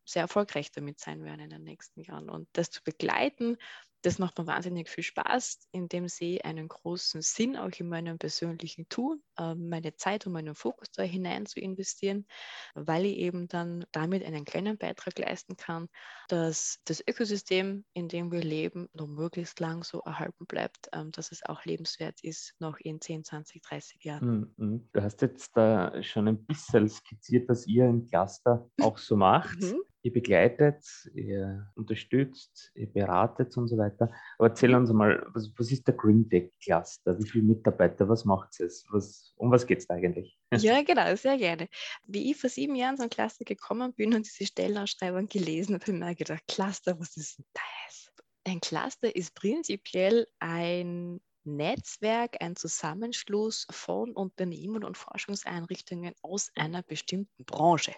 sehr 0.06 0.22
erfolgreich 0.22 0.72
damit 0.72 1.00
sein 1.00 1.24
werden 1.24 1.40
in 1.42 1.50
den 1.50 1.64
nächsten 1.64 2.02
Jahren. 2.02 2.30
Und 2.30 2.48
das 2.54 2.70
zu 2.70 2.84
begleiten, 2.84 3.58
das 4.04 4.20
macht 4.20 4.38
mir 4.38 4.48
wahnsinnig 4.48 4.90
viel 4.90 5.04
Spaß, 5.04 5.68
indem 5.72 6.08
sie 6.08 6.44
einen 6.44 6.68
großen 6.68 7.22
Sinn 7.22 7.56
auch 7.58 7.72
in 7.80 7.88
meinem 7.88 8.20
persönlichen 8.20 8.88
Tun, 8.90 9.22
ähm, 9.40 9.70
meine 9.70 9.96
Zeit 9.96 10.28
und 10.28 10.34
meinen 10.34 10.56
Fokus 10.56 10.92
da 10.92 11.04
hinein 11.04 11.46
zu 11.46 11.60
investieren, 11.60 12.28
weil 12.76 13.06
ich 13.06 13.18
eben 13.18 13.48
dann 13.48 13.86
damit 13.92 14.24
einen 14.24 14.46
kleinen 14.46 14.78
Beitrag 14.78 15.18
leisten 15.18 15.56
kann, 15.56 15.88
dass 16.28 16.80
das 16.86 17.02
Ökosystem, 17.08 17.86
in 17.94 18.10
dem 18.10 18.32
wir 18.32 18.42
leben, 18.44 18.90
noch 18.94 19.08
möglichst 19.08 19.60
lang 19.60 19.84
so 19.84 20.00
erhalten 20.00 20.46
bleibt, 20.48 20.90
ähm, 20.94 21.12
dass 21.12 21.32
es 21.32 21.44
auch 21.46 21.64
lebenswert 21.66 22.24
ist, 22.24 22.56
noch 22.60 22.78
in 22.80 23.00
10, 23.00 23.24
20, 23.24 23.62
30 23.62 24.04
Jahren. 24.04 24.54
Mhm. 24.58 24.90
Du 24.92 25.02
hast 25.02 25.22
jetzt 25.22 25.56
da 25.56 26.04
schon 26.04 26.28
ein 26.28 26.46
bisschen 26.46 26.90
skizziert, 26.90 27.48
was 27.48 27.66
ihr 27.68 27.86
im 27.86 28.06
Cluster 28.06 28.70
auch 28.82 28.98
so 28.98 29.16
macht. 29.16 29.62
Mhm. 29.62 29.82
Ihr 30.04 30.12
begleitet, 30.12 30.86
ihr 31.16 31.72
unterstützt, 31.76 32.72
ihr 32.76 32.92
beratet 32.92 33.56
und 33.58 33.70
so 33.70 33.78
weiter. 33.78 34.12
Aber 34.38 34.50
erzähl 34.50 34.76
uns 34.76 34.92
mal, 34.92 35.26
was, 35.34 35.50
was 35.58 35.72
ist 35.72 35.88
der 35.88 35.96
Green 35.96 36.30
Tech 36.30 36.52
Cluster? 36.62 37.18
Wie 37.18 37.28
viele 37.28 37.46
Mitarbeiter? 37.46 38.08
Was 38.10 38.26
macht 38.26 38.60
es? 38.60 38.86
Was, 38.92 39.34
um 39.38 39.50
was 39.50 39.66
geht 39.66 39.80
es 39.80 39.90
eigentlich? 39.90 40.38
Ja, 40.52 40.84
genau, 40.84 41.16
sehr 41.16 41.38
gerne. 41.38 41.70
Wie 42.06 42.32
ich 42.32 42.38
vor 42.38 42.50
sieben 42.50 42.76
Jahren 42.76 42.98
zum 42.98 43.10
Cluster 43.10 43.46
gekommen 43.46 43.94
bin 43.94 44.14
und 44.14 44.26
diese 44.26 44.46
Stellenausschreibung 44.46 45.30
gelesen 45.30 45.76
habe, 45.76 45.86
habe 45.86 45.94
ich 45.94 46.00
mir 46.00 46.16
gedacht, 46.16 46.44
Cluster, 46.48 47.00
was 47.00 47.16
ist 47.16 47.40
denn 47.40 47.46
das? 47.54 48.12
Ein 48.46 48.60
Cluster 48.60 49.16
ist 49.16 49.34
prinzipiell 49.36 50.28
ein 50.40 51.22
Netzwerk, 51.46 52.42
ein 52.42 52.58
Zusammenschluss 52.58 53.68
von 53.72 54.12
Unternehmen 54.12 54.84
und 54.84 54.98
Forschungseinrichtungen 54.98 56.14
aus 56.22 56.52
einer 56.56 56.84
bestimmten 56.84 57.46
Branche. 57.46 57.94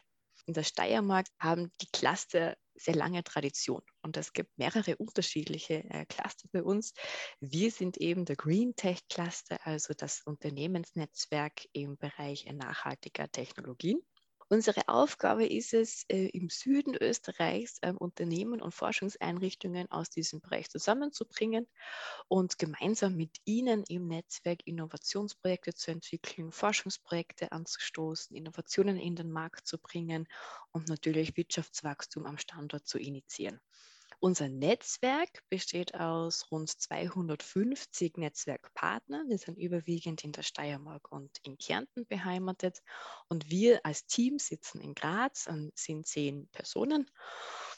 In 0.48 0.54
der 0.54 0.64
Steiermark 0.64 1.28
haben 1.40 1.72
die 1.82 1.88
Cluster 1.92 2.56
sehr 2.76 2.96
lange 2.96 3.24
Tradition 3.24 3.82
und 4.02 4.18
es 4.18 4.34
gibt 4.34 4.58
mehrere 4.58 4.98
unterschiedliche 4.98 5.84
äh, 5.86 6.06
Cluster 6.06 6.48
bei 6.52 6.62
uns. 6.62 6.94
Wir 7.40 7.72
sind 7.72 7.98
eben 7.98 8.26
der 8.26 8.36
Green 8.36 8.76
Tech 8.76 9.00
Cluster, 9.10 9.58
also 9.64 9.94
das 9.94 10.22
Unternehmensnetzwerk 10.26 11.66
im 11.72 11.98
Bereich 11.98 12.46
nachhaltiger 12.52 13.32
Technologien. 13.32 14.00
Unsere 14.50 14.88
Aufgabe 14.88 15.46
ist 15.46 15.74
es, 15.74 16.04
äh, 16.08 16.28
im 16.30 16.50
Süden 16.50 16.96
Österreichs 16.96 17.78
äh, 17.82 17.92
Unternehmen 17.92 18.60
und 18.62 18.74
Forschungseinrichtungen 18.74 19.92
aus 19.92 20.10
diesem 20.10 20.42
Bereich 20.42 20.70
zusammenzubringen 20.70 21.68
und 22.28 22.58
gemeinsam 22.60 23.16
mit 23.16 23.38
ihnen 23.46 23.84
im 23.88 24.08
Netzwerk 24.08 24.60
Innovationsprojekte 24.66 25.74
zu 25.76 25.92
entwickeln, 25.92 26.52
Forschungsprojekte 26.52 27.52
anzustoßen, 27.52 28.36
Innovationen 28.36 28.98
in 28.98 29.16
den 29.16 29.32
Markt 29.32 29.68
zu 29.68 29.78
bringen 29.80 30.28
und 30.72 30.90
natürlich 30.90 31.38
Wirtschaftswachstum 31.38 32.26
am 32.26 32.38
Standort 32.40 32.88
zu 32.88 32.98
initiieren. 33.00 33.60
Unser 34.26 34.50
Netzwerk 34.50 35.44
besteht 35.50 35.94
aus 35.94 36.50
rund 36.50 36.68
250 36.68 38.18
Netzwerkpartnern. 38.18 39.30
Die 39.30 39.38
sind 39.38 39.56
überwiegend 39.56 40.24
in 40.24 40.32
der 40.32 40.42
Steiermark 40.42 41.12
und 41.12 41.38
in 41.44 41.60
Kärnten 41.60 42.08
beheimatet. 42.08 42.82
Und 43.28 43.52
wir 43.52 43.86
als 43.86 44.08
Team 44.08 44.40
sitzen 44.40 44.82
in 44.82 44.96
Graz 44.96 45.46
und 45.46 45.78
sind 45.78 46.08
zehn 46.08 46.48
Personen. 46.48 47.08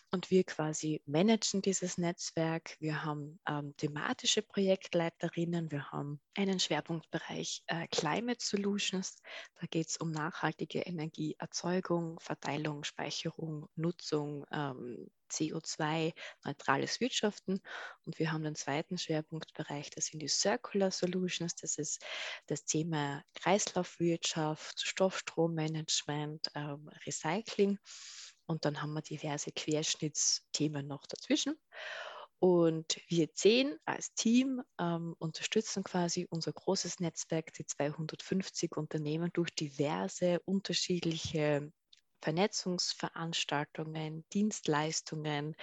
Und 0.10 0.32
wir 0.32 0.46
quasi 0.46 1.02
managen 1.06 1.62
dieses 1.62 1.98
Netzwerk. 1.98 2.78
Wir 2.80 3.04
haben 3.04 3.40
ähm, 3.48 3.76
thematische 3.76 4.42
Projektleiterinnen. 4.42 5.70
Wir 5.70 5.92
haben 5.92 6.22
einen 6.34 6.62
Schwerpunktbereich 6.62 7.64
äh, 7.68 7.88
Climate 7.88 8.42
Solutions. 8.42 9.22
Da 9.60 9.68
geht 9.68 9.90
es 9.90 9.98
um 9.98 10.12
nachhaltige 10.12 10.80
Energieerzeugung, 10.80 12.22
Verteilung, 12.22 12.86
Speicherung, 12.86 13.68
Nutzung, 13.76 14.46
ähm, 14.52 15.10
CO2-neutrales 15.30 17.02
Wirtschaften. 17.02 17.60
Und 18.06 18.18
wir 18.18 18.32
haben 18.32 18.46
den 18.46 18.56
zweiten 18.56 18.98
Schwerpunktbereich, 18.98 19.90
das 19.90 20.06
sind 20.06 20.22
die 20.22 20.30
Circular 20.30 20.92
Solutions. 20.92 21.56
Das 21.56 21.78
ist 21.78 22.02
das 22.46 22.64
Thema 22.64 23.24
Kreislaufwirtschaft, 23.36 24.80
Stoffstrommanagement, 24.80 26.48
ähm, 26.56 26.90
Recycling. 27.06 27.78
Und 28.48 28.66
dann 28.66 28.82
haben 28.82 28.94
wir 28.94 29.02
diverse 29.02 29.52
Querschnittsthemen 29.52 30.88
noch 30.88 31.06
dazwischen. 31.06 31.56
Und 32.40 33.00
wir 33.08 33.34
zehn 33.34 33.78
als 33.86 34.14
Team 34.14 34.62
ähm, 34.80 35.16
unterstützen 35.18 35.84
quasi 35.84 36.28
unser 36.30 36.54
großes 36.54 37.00
Netzwerk, 37.00 37.52
die 37.54 37.66
250 37.66 38.78
Unternehmen, 38.78 39.32
durch 39.34 39.50
diverse 39.56 40.40
unterschiedliche 40.46 41.72
Vernetzungsveranstaltungen, 42.22 44.26
Dienstleistungen 44.34 45.56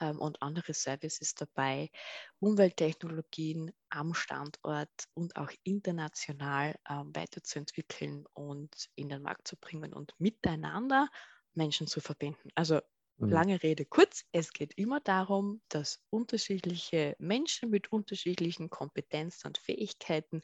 ähm, 0.00 0.18
und 0.18 0.42
andere 0.42 0.74
Services 0.74 1.34
dabei, 1.34 1.90
Umwelttechnologien 2.38 3.72
am 3.90 4.14
Standort 4.14 4.90
und 5.14 5.36
auch 5.36 5.50
international 5.64 6.76
ähm, 6.88 7.14
weiterzuentwickeln 7.14 8.24
und 8.34 8.88
in 8.94 9.08
den 9.08 9.22
Markt 9.22 9.48
zu 9.48 9.56
bringen 9.56 9.92
und 9.92 10.14
miteinander 10.18 11.08
Menschen 11.54 11.86
zu 11.86 12.00
verbinden. 12.00 12.50
Also 12.54 12.80
Mhm. 13.20 13.42
Lange 13.42 13.62
Rede 13.62 13.84
kurz, 13.84 14.24
es 14.32 14.52
geht 14.52 14.74
immer 14.76 14.98
darum, 14.98 15.62
dass 15.68 16.02
unterschiedliche 16.10 17.14
Menschen 17.20 17.70
mit 17.70 17.92
unterschiedlichen 17.92 18.70
Kompetenzen 18.70 19.46
und 19.48 19.58
Fähigkeiten 19.58 20.42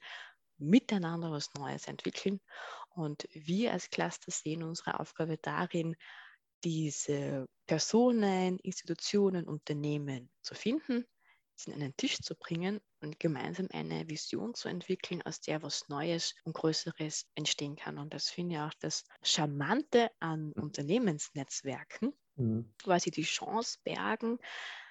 miteinander 0.58 1.30
was 1.30 1.52
Neues 1.54 1.88
entwickeln. 1.88 2.40
Und 2.90 3.28
wir 3.32 3.72
als 3.72 3.90
Cluster 3.90 4.30
sehen 4.30 4.62
unsere 4.62 5.00
Aufgabe 5.00 5.38
darin, 5.38 5.96
diese 6.64 7.46
Personen, 7.66 8.58
Institutionen, 8.58 9.46
Unternehmen 9.48 10.30
zu 10.42 10.54
finden, 10.54 11.06
sie 11.56 11.72
an 11.72 11.82
einen 11.82 11.96
Tisch 11.96 12.18
zu 12.20 12.34
bringen 12.36 12.80
und 13.00 13.20
gemeinsam 13.20 13.68
eine 13.72 14.08
Vision 14.08 14.54
zu 14.54 14.68
entwickeln, 14.68 15.22
aus 15.22 15.40
der 15.40 15.62
was 15.62 15.88
Neues 15.88 16.34
und 16.44 16.54
Größeres 16.54 17.26
entstehen 17.34 17.76
kann. 17.76 17.98
Und 17.98 18.14
das 18.14 18.30
finde 18.30 18.56
ich 18.56 18.60
auch 18.60 18.75
das 18.80 19.04
Charmante 19.22 20.10
an 20.20 20.52
Unternehmensnetzwerken, 20.52 22.12
Mhm. 22.36 22.70
quasi 22.82 23.10
die 23.10 23.25
Chance 23.25 23.78
bergen, 23.84 24.38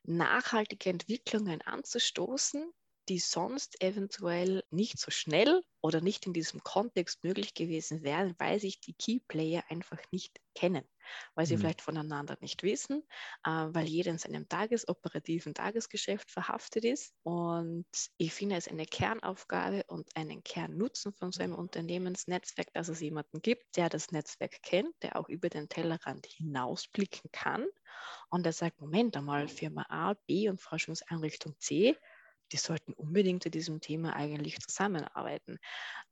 nachhaltige 0.04 0.90
Entwicklungen 0.92 1.62
anzustoßen, 1.64 2.72
die 3.10 3.20
sonst 3.20 3.82
eventuell 3.84 4.64
nicht 4.72 5.00
so 5.00 5.12
schnell 5.12 5.64
oder 5.82 6.02
nicht 6.02 6.26
in 6.26 6.34
diesem 6.34 6.62
Kontext 6.64 7.24
möglich 7.24 7.54
gewesen 7.54 8.04
wären, 8.04 8.36
weil 8.40 8.60
sich 8.60 8.80
die 8.82 8.94
Key 8.96 9.20
Player 9.28 9.64
einfach 9.70 10.00
nicht 10.12 10.40
kennen, 10.56 10.88
weil 11.36 11.46
sie 11.46 11.58
Mhm. 11.58 11.58
vielleicht 11.58 11.82
voneinander 11.82 12.38
nicht 12.42 12.64
wissen, 12.64 13.04
äh, 13.46 13.50
weil 13.50 13.86
jeder 13.88 14.12
in 14.12 14.18
seinem 14.18 14.48
tagesoperativen 14.50 15.54
Tagesgeschäft 15.54 16.32
verhaftet 16.32 16.84
ist. 16.86 17.14
Und 17.24 17.86
ich 18.18 18.34
finde 18.34 18.56
es 18.56 18.68
eine 18.68 18.86
Kernaufgabe 18.86 19.84
und 19.88 20.16
einen 20.16 20.44
Kernnutzen 20.44 21.14
von 21.14 21.32
so 21.32 21.44
einem 21.44 21.56
Unternehmensnetzwerk, 21.56 22.74
dass 22.74 22.88
es 22.90 23.02
jemanden 23.02 23.42
gibt, 23.42 23.78
der 23.78 23.90
das 23.90 24.12
Netzwerk 24.12 24.62
kennt, 24.64 24.94
der 25.02 25.18
auch 25.18 25.30
über 25.30 25.50
den 25.50 25.70
Tellerrand 25.70 26.26
hinausblicken 26.28 27.32
kann 27.32 27.68
und 28.30 28.46
der 28.46 28.54
sagt, 28.54 28.80
Moment 28.82 29.16
einmal, 29.18 29.48
Firma 29.48 29.86
A, 29.90 30.14
B 30.28 30.50
und 30.50 30.62
Forschungseinrichtung 30.62 31.56
C, 31.60 31.98
die 32.52 32.58
sollten 32.58 32.94
unbedingt 32.94 33.44
zu 33.44 33.50
diesem 33.52 33.82
Thema 33.82 34.16
eigentlich 34.16 34.60
zusammenarbeiten. 34.60 35.58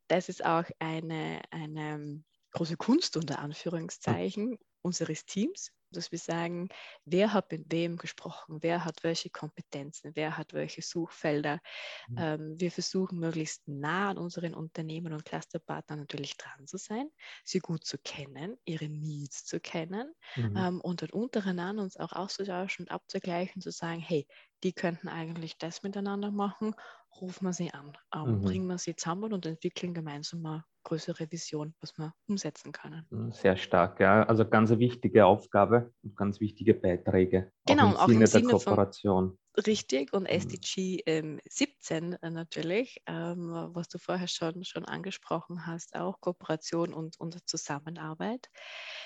Das 0.08 0.30
ist 0.30 0.44
auch 0.46 0.66
eine, 0.80 1.42
eine 1.52 2.24
große 2.52 2.78
Kunst 2.78 3.18
unter 3.18 3.40
Anführungszeichen 3.40 4.58
unseres 4.82 5.26
Teams, 5.26 5.72
dass 5.92 6.12
wir 6.12 6.20
sagen, 6.20 6.70
wer 7.06 7.34
hat 7.34 7.52
mit 7.52 7.72
wem 7.72 7.98
gesprochen, 7.98 8.60
wer 8.62 8.84
hat 8.84 9.04
welche 9.04 9.30
Kompetenzen, 9.30 10.12
wer 10.16 10.38
hat 10.38 10.54
welche 10.54 10.82
Suchfelder. 10.82 11.60
Mhm. 12.08 12.24
Ähm, 12.24 12.56
wir 12.60 12.72
versuchen 12.72 13.20
möglichst 13.20 13.68
nah 13.68 14.10
an 14.12 14.18
unseren 14.18 14.54
Unternehmen 14.56 15.14
und 15.14 15.26
Clusterpartnern 15.26 16.00
natürlich 16.00 16.38
dran 16.38 16.68
zu 16.68 16.78
sein, 16.78 17.10
sie 17.44 17.60
gut 17.60 17.86
zu 17.86 17.98
kennen, 17.98 18.58
ihre 18.66 18.90
Needs 18.90 19.46
zu 19.46 19.60
kennen 19.60 20.14
Mhm. 20.36 20.48
ähm, 20.56 20.82
und 20.82 21.02
dann 21.02 21.12
untereinander 21.12 21.84
uns 21.84 21.98
auch 21.98 22.14
auszutauschen 22.14 22.86
und 22.86 22.92
abzugleichen, 22.92 23.62
zu 23.62 23.72
sagen, 23.72 24.02
hey, 24.02 24.28
die 24.64 24.74
könnten 24.74 25.08
eigentlich 25.10 25.58
das 25.58 25.84
miteinander 25.84 26.32
machen, 26.32 26.74
rufen 27.22 27.46
wir 27.46 27.54
sie 27.54 27.72
an, 27.74 27.94
ähm, 28.16 28.40
Mhm. 28.40 28.42
bringen 28.42 28.68
wir 28.68 28.78
sie 28.78 28.96
zusammen 28.96 29.34
und 29.34 29.46
entwickeln 29.46 29.94
gemeinsam 29.94 30.46
eine 30.46 30.64
größere 30.84 31.32
Vision, 31.32 31.76
was 31.82 31.98
wir 31.98 32.14
umsetzen 32.28 32.72
können. 32.72 33.06
Sehr 33.32 33.56
stark, 33.58 34.00
ja. 34.00 34.24
Also 34.24 34.48
ganz 34.48 34.70
wichtige 34.72 35.26
Aufgabe 35.26 35.94
und 36.04 36.16
ganz 36.18 36.40
wichtige 36.40 36.74
Beiträge. 36.74 37.52
Genau, 37.68 37.90
auch 37.90 38.00
auch 38.00 38.08
im 38.08 38.14
im 38.22 38.26
Sinne 38.26 38.26
der 38.26 38.28
Sinne 38.28 38.50
von- 38.60 38.60
Kooperation. 38.60 39.38
Richtig, 39.56 40.14
und 40.14 40.26
Mhm. 40.30 40.64
SDG 40.66 41.02
ähm, 41.06 41.40
17 41.48 42.14
äh, 42.14 42.32
natürlich, 42.32 43.02
ähm, 43.06 43.52
was 43.74 43.88
du 43.88 44.00
vorher 44.00 44.28
schon, 44.28 44.64
schon 44.66 44.86
angesprochen 44.86 45.68
hast, 45.68 45.96
auch 45.96 46.20
Kooperation 46.22 46.92
und, 46.94 47.20
und 47.20 47.38
Zusammenarbeit. 47.48 48.50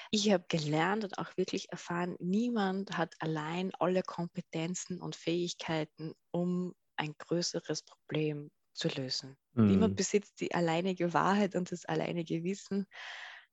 Ich 0.09 0.31
habe 0.31 0.45
gelernt 0.47 1.03
und 1.03 1.17
auch 1.17 1.35
wirklich 1.35 1.69
erfahren, 1.71 2.15
niemand 2.19 2.97
hat 2.97 3.15
allein 3.19 3.73
alle 3.79 4.03
Kompetenzen 4.03 5.01
und 5.01 5.17
Fähigkeiten, 5.17 6.13
um 6.31 6.73
ein 6.95 7.13
größeres 7.17 7.83
Problem 7.83 8.49
zu 8.73 8.87
lösen. 8.87 9.35
Niemand 9.65 9.95
Mhm. 9.95 9.97
besitzt 9.97 10.39
die 10.39 10.53
alleinige 10.55 11.13
Wahrheit 11.13 11.55
und 11.55 11.71
das 11.73 11.83
alleinige 11.85 12.43
Wissen. 12.45 12.85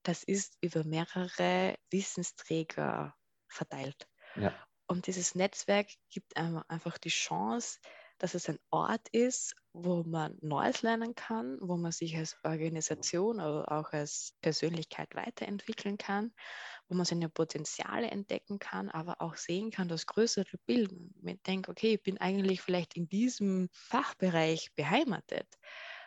Das 0.04 0.22
ist 0.22 0.58
über 0.60 0.84
mehrere 0.84 1.74
Wissensträger 1.90 3.14
verteilt. 3.48 4.08
Ja. 4.34 4.66
Und 4.86 5.06
dieses 5.06 5.34
Netzwerk 5.34 5.88
gibt 6.10 6.36
einem 6.36 6.62
einfach 6.68 6.98
die 6.98 7.08
Chance, 7.08 7.78
dass 8.18 8.34
es 8.34 8.48
ein 8.48 8.58
Ort 8.70 9.08
ist, 9.08 9.56
wo 9.72 10.04
man 10.04 10.38
Neues 10.40 10.82
lernen 10.82 11.14
kann, 11.14 11.58
wo 11.60 11.76
man 11.76 11.90
sich 11.90 12.16
als 12.16 12.36
Organisation, 12.44 13.40
aber 13.40 13.70
auch 13.72 13.92
als 13.92 14.34
Persönlichkeit 14.40 15.14
weiterentwickeln 15.14 15.98
kann, 15.98 16.32
wo 16.88 16.94
man 16.94 17.04
seine 17.04 17.28
Potenziale 17.28 18.10
entdecken 18.10 18.58
kann, 18.58 18.88
aber 18.88 19.20
auch 19.20 19.36
sehen 19.36 19.70
kann, 19.70 19.88
das 19.88 20.06
größere 20.06 20.58
Bild. 20.64 20.92
Man 21.22 21.40
denkt, 21.46 21.68
okay, 21.68 21.94
ich 21.94 22.02
bin 22.02 22.18
eigentlich 22.18 22.60
vielleicht 22.60 22.96
in 22.96 23.08
diesem 23.08 23.68
Fachbereich 23.72 24.72
beheimatet, 24.74 25.48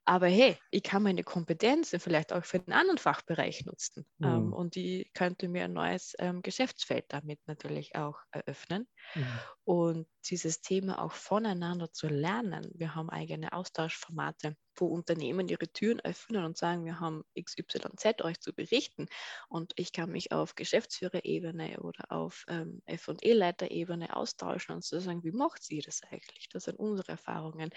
Aber 0.08 0.28
hey, 0.28 0.58
ich 0.72 0.84
kann 0.84 1.04
meine 1.04 1.24
Kompetenzen 1.24 2.00
vielleicht 2.00 2.32
auch 2.34 2.46
für 2.46 2.58
einen 2.60 2.72
anderen 2.74 2.98
Fachbereich 2.98 3.66
nutzen. 3.66 4.06
Mhm. 4.20 4.28
Ähm, 4.28 4.54
und 4.54 4.76
die 4.76 5.12
könnte 5.14 5.50
mir 5.50 5.66
ein 5.66 5.74
neues 5.74 6.14
ähm, 6.20 6.42
Geschäftsfeld 6.42 7.06
damit 7.10 7.42
natürlich 7.46 7.96
auch 7.96 8.20
eröffnen. 8.32 8.88
Mhm. 9.16 9.42
Und 9.66 10.08
dieses 10.30 10.62
Thema 10.62 11.02
auch 11.02 11.14
voneinander 11.14 11.92
zu 11.92 12.08
lernen. 12.08 12.70
Wir 12.74 12.96
haben 12.96 13.10
eigene 13.10 13.54
Austauschformate, 13.54 14.56
wo 14.76 14.88
Unternehmen 14.88 15.48
ihre 15.48 15.68
Türen 15.68 16.00
öffnen 16.02 16.44
und 16.44 16.58
sagen, 16.58 16.86
wir 16.86 17.00
haben 17.00 17.24
XYZ 17.40 18.22
euch 18.22 18.40
zu 18.40 18.54
berichten. 18.54 19.08
Und 19.50 19.74
ich 19.76 19.92
kann 19.92 20.12
mich 20.12 20.32
auf 20.32 20.56
Geschäftsführerebene 20.56 21.80
oder 21.80 22.12
auf 22.12 22.46
ähm, 22.48 22.82
FE-Leiterebene 22.88 24.16
austauschen 24.16 24.76
und 24.76 24.84
zu 24.84 25.00
sagen, 25.00 25.24
wie 25.24 25.32
macht 25.32 25.70
ihr 25.70 25.82
das 25.82 26.02
eigentlich? 26.04 26.50
Das 26.50 26.66
sind 26.66 26.80
unsere 26.80 27.14
Erfahrungen. 27.14 27.70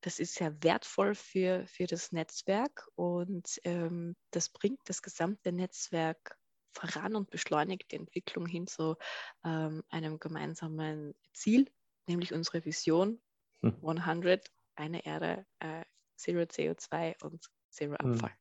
Das 0.00 0.18
ist 0.18 0.34
sehr 0.34 0.62
wertvoll 0.62 1.14
für, 1.14 1.66
für 1.66 1.86
das 1.86 2.12
Netzwerk 2.12 2.88
und 2.94 3.60
ähm, 3.64 4.16
das 4.30 4.48
bringt 4.48 4.80
das 4.86 5.02
gesamte 5.02 5.52
Netzwerk 5.52 6.38
voran 6.72 7.16
und 7.16 7.30
beschleunigt 7.30 7.90
die 7.90 7.96
Entwicklung 7.96 8.46
hin 8.46 8.66
zu 8.66 8.96
ähm, 9.44 9.82
einem 9.88 10.18
gemeinsamen 10.18 11.14
Ziel, 11.32 11.70
nämlich 12.08 12.32
unsere 12.32 12.64
Vision 12.64 13.20
hm. 13.60 13.76
100, 13.82 14.50
eine 14.76 15.04
Erde, 15.04 15.46
äh, 15.60 15.84
Zero 16.16 16.42
CO2 16.42 17.14
und 17.22 17.44
Zero 17.70 17.96
hm. 18.00 18.12
Abfall. 18.12 18.32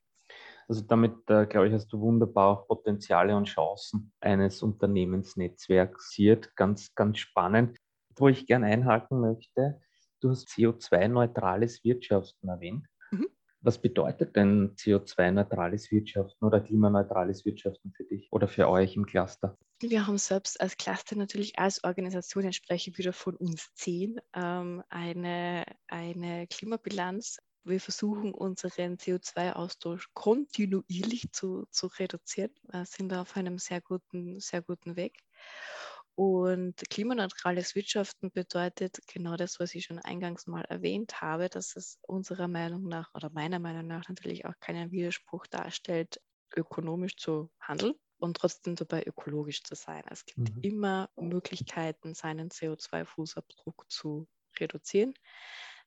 Also 0.68 0.82
damit, 0.82 1.30
äh, 1.30 1.46
glaube 1.46 1.68
ich, 1.68 1.74
hast 1.74 1.88
du 1.94 2.00
wunderbar 2.00 2.50
auch 2.50 2.68
Potenziale 2.68 3.36
und 3.36 3.46
Chancen 3.46 4.12
eines 4.20 4.62
Unternehmensnetzwerks 4.62 6.12
hier. 6.14 6.42
Ganz, 6.56 6.94
ganz 6.94 7.20
spannend. 7.20 7.78
Wo 8.18 8.28
ich 8.28 8.48
gerne 8.48 8.66
einhaken 8.66 9.22
möchte, 9.22 9.80
du 10.20 10.32
hast 10.32 10.50
CO2-neutrales 10.50 11.84
Wirtschaften 11.84 12.50
erwähnt. 12.50 12.86
Mhm. 13.12 13.28
Was 13.62 13.80
bedeutet 13.82 14.36
denn 14.36 14.76
CO2-neutrales 14.76 15.92
Wirtschaften 15.92 16.44
oder 16.44 16.60
klimaneutrales 16.60 17.46
Wirtschaften 17.46 17.94
für 17.94 18.04
dich 18.04 18.28
oder 18.32 18.48
für 18.48 18.68
euch 18.68 18.96
im 18.96 19.06
Cluster? 19.06 19.58
Wir 19.80 20.08
haben 20.08 20.18
selbst 20.18 20.60
als 20.60 20.76
Cluster 20.76 21.16
natürlich 21.16 21.60
als 21.60 21.84
Organisation, 21.84 22.46
entsprechend 22.46 22.98
wieder 22.98 23.14
von 23.14 23.36
uns 23.36 23.70
zehn, 23.76 24.20
ähm, 24.34 24.84
eine, 24.90 25.66
eine 25.88 26.48
Klimabilanz. 26.48 27.38
Wir 27.64 27.80
versuchen 27.80 28.34
unseren 28.34 28.98
CO2-Austausch 28.98 30.10
kontinuierlich 30.16 31.32
zu, 31.32 31.68
zu 31.70 31.88
reduzieren, 31.88 32.50
wir 32.64 32.86
sind 32.86 33.10
da 33.10 33.22
auf 33.22 33.38
einem 33.38 33.60
sehr 33.60 33.80
guten, 33.82 34.40
sehr 34.40 34.64
guten 34.64 34.96
Weg. 34.96 35.20
Und 36.16 36.78
klimaneutrales 36.90 37.76
Wirtschaften 37.76 38.32
bedeutet 38.32 38.98
genau 39.06 39.36
das, 39.36 39.60
was 39.60 39.76
ich 39.76 39.86
schon 39.86 40.00
eingangs 40.00 40.48
mal 40.48 40.64
erwähnt 40.64 41.22
habe, 41.22 41.50
dass 41.50 41.76
es 41.76 42.00
unserer 42.02 42.48
Meinung 42.48 42.88
nach 42.88 43.14
oder 43.14 43.30
meiner 43.30 43.60
Meinung 43.60 43.86
nach 43.86 44.10
natürlich 44.10 44.46
auch 44.46 44.60
keinen 44.60 44.90
Widerspruch 44.90 45.46
darstellt, 45.46 46.20
ökonomisch 46.56 47.18
zu 47.18 47.52
handeln 47.60 47.94
und 48.20 48.38
trotzdem 48.38 48.76
dabei 48.76 49.04
ökologisch 49.06 49.64
zu 49.64 49.76
sein. 49.76 50.04
Es 50.10 50.26
gibt 50.26 50.56
mhm. 50.56 50.62
immer 50.62 51.10
Möglichkeiten, 51.16 52.14
seinen 52.14 52.50
CO2-Fußabdruck 52.50 53.86
zu 53.90 54.28
reduzieren, 54.60 55.14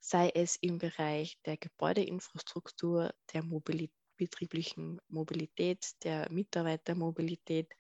sei 0.01 0.31
es 0.35 0.57
im 0.57 0.79
Bereich 0.79 1.39
der 1.45 1.57
Gebäudeinfrastruktur, 1.57 3.13
der 3.33 3.43
Mobilität, 3.43 3.95
betrieblichen 4.21 5.01
Mobilität, 5.09 5.93
der 6.05 6.31
Mitarbeitermobilität. 6.31 7.73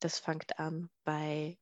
Das 0.00 0.18
fängt 0.18 0.58
an 0.58 0.90
bei 1.04 1.58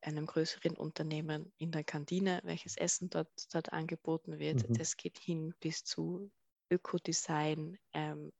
einem 0.00 0.26
größeren 0.26 0.76
Unternehmen 0.76 1.52
in 1.56 1.70
der 1.70 1.84
Kantine, 1.84 2.40
welches 2.42 2.76
Essen 2.76 3.08
dort, 3.08 3.30
dort 3.52 3.72
angeboten 3.72 4.40
wird. 4.40 4.68
Mhm. 4.68 4.74
Das 4.74 4.96
geht 4.96 5.18
hin 5.18 5.54
bis 5.60 5.84
zu 5.84 6.32
Ökodesign, 6.70 7.78
ähm, 7.92 8.32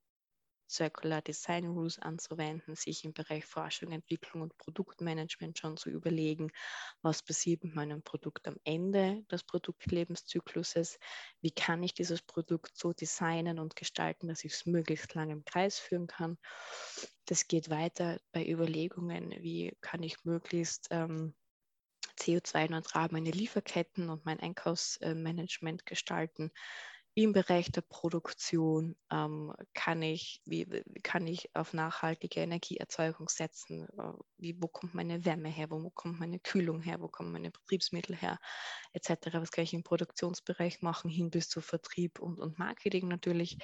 Circular 0.68 1.22
Design 1.22 1.66
Rules 1.66 1.98
anzuwenden, 1.98 2.74
sich 2.74 3.04
im 3.04 3.12
Bereich 3.12 3.44
Forschung, 3.44 3.92
Entwicklung 3.92 4.42
und 4.42 4.56
Produktmanagement 4.58 5.58
schon 5.58 5.76
zu 5.76 5.90
überlegen, 5.90 6.50
was 7.02 7.22
passiert 7.22 7.64
mit 7.64 7.74
meinem 7.74 8.02
Produkt 8.02 8.48
am 8.48 8.56
Ende 8.64 9.22
des 9.30 9.44
Produktlebenszykluses, 9.44 10.98
wie 11.40 11.52
kann 11.52 11.82
ich 11.82 11.94
dieses 11.94 12.22
Produkt 12.22 12.76
so 12.76 12.92
designen 12.92 13.58
und 13.58 13.76
gestalten, 13.76 14.28
dass 14.28 14.44
ich 14.44 14.52
es 14.52 14.66
möglichst 14.66 15.14
lange 15.14 15.32
im 15.32 15.44
Kreis 15.44 15.78
führen 15.78 16.06
kann. 16.06 16.38
Das 17.26 17.48
geht 17.48 17.70
weiter 17.70 18.18
bei 18.32 18.46
Überlegungen, 18.46 19.30
wie 19.40 19.76
kann 19.80 20.02
ich 20.02 20.24
möglichst 20.24 20.88
ähm, 20.90 21.34
CO2-neutral 22.18 23.08
meine 23.10 23.30
Lieferketten 23.30 24.08
und 24.10 24.24
mein 24.24 24.40
Einkaufsmanagement 24.40 25.86
gestalten. 25.86 26.50
Im 27.18 27.32
Bereich 27.32 27.72
der 27.72 27.80
Produktion 27.80 28.94
ähm, 29.10 29.50
kann, 29.72 30.02
ich, 30.02 30.42
wie, 30.44 30.66
kann 31.02 31.26
ich 31.26 31.48
auf 31.56 31.72
nachhaltige 31.72 32.40
Energieerzeugung 32.40 33.30
setzen. 33.30 33.88
Äh, 33.98 34.12
wie, 34.36 34.54
wo 34.60 34.68
kommt 34.68 34.92
meine 34.92 35.24
Wärme 35.24 35.48
her? 35.48 35.70
Wo 35.70 35.88
kommt 35.88 36.20
meine 36.20 36.38
Kühlung 36.38 36.82
her? 36.82 37.00
Wo 37.00 37.08
kommen 37.08 37.32
meine 37.32 37.50
Betriebsmittel 37.50 38.14
her? 38.16 38.38
Etc. 38.92 39.08
Was 39.32 39.50
kann 39.50 39.64
ich 39.64 39.72
im 39.72 39.82
Produktionsbereich 39.82 40.82
machen, 40.82 41.08
hin 41.08 41.30
bis 41.30 41.48
zu 41.48 41.62
Vertrieb 41.62 42.18
und, 42.18 42.38
und 42.38 42.58
Marketing 42.58 43.08
natürlich. 43.08 43.56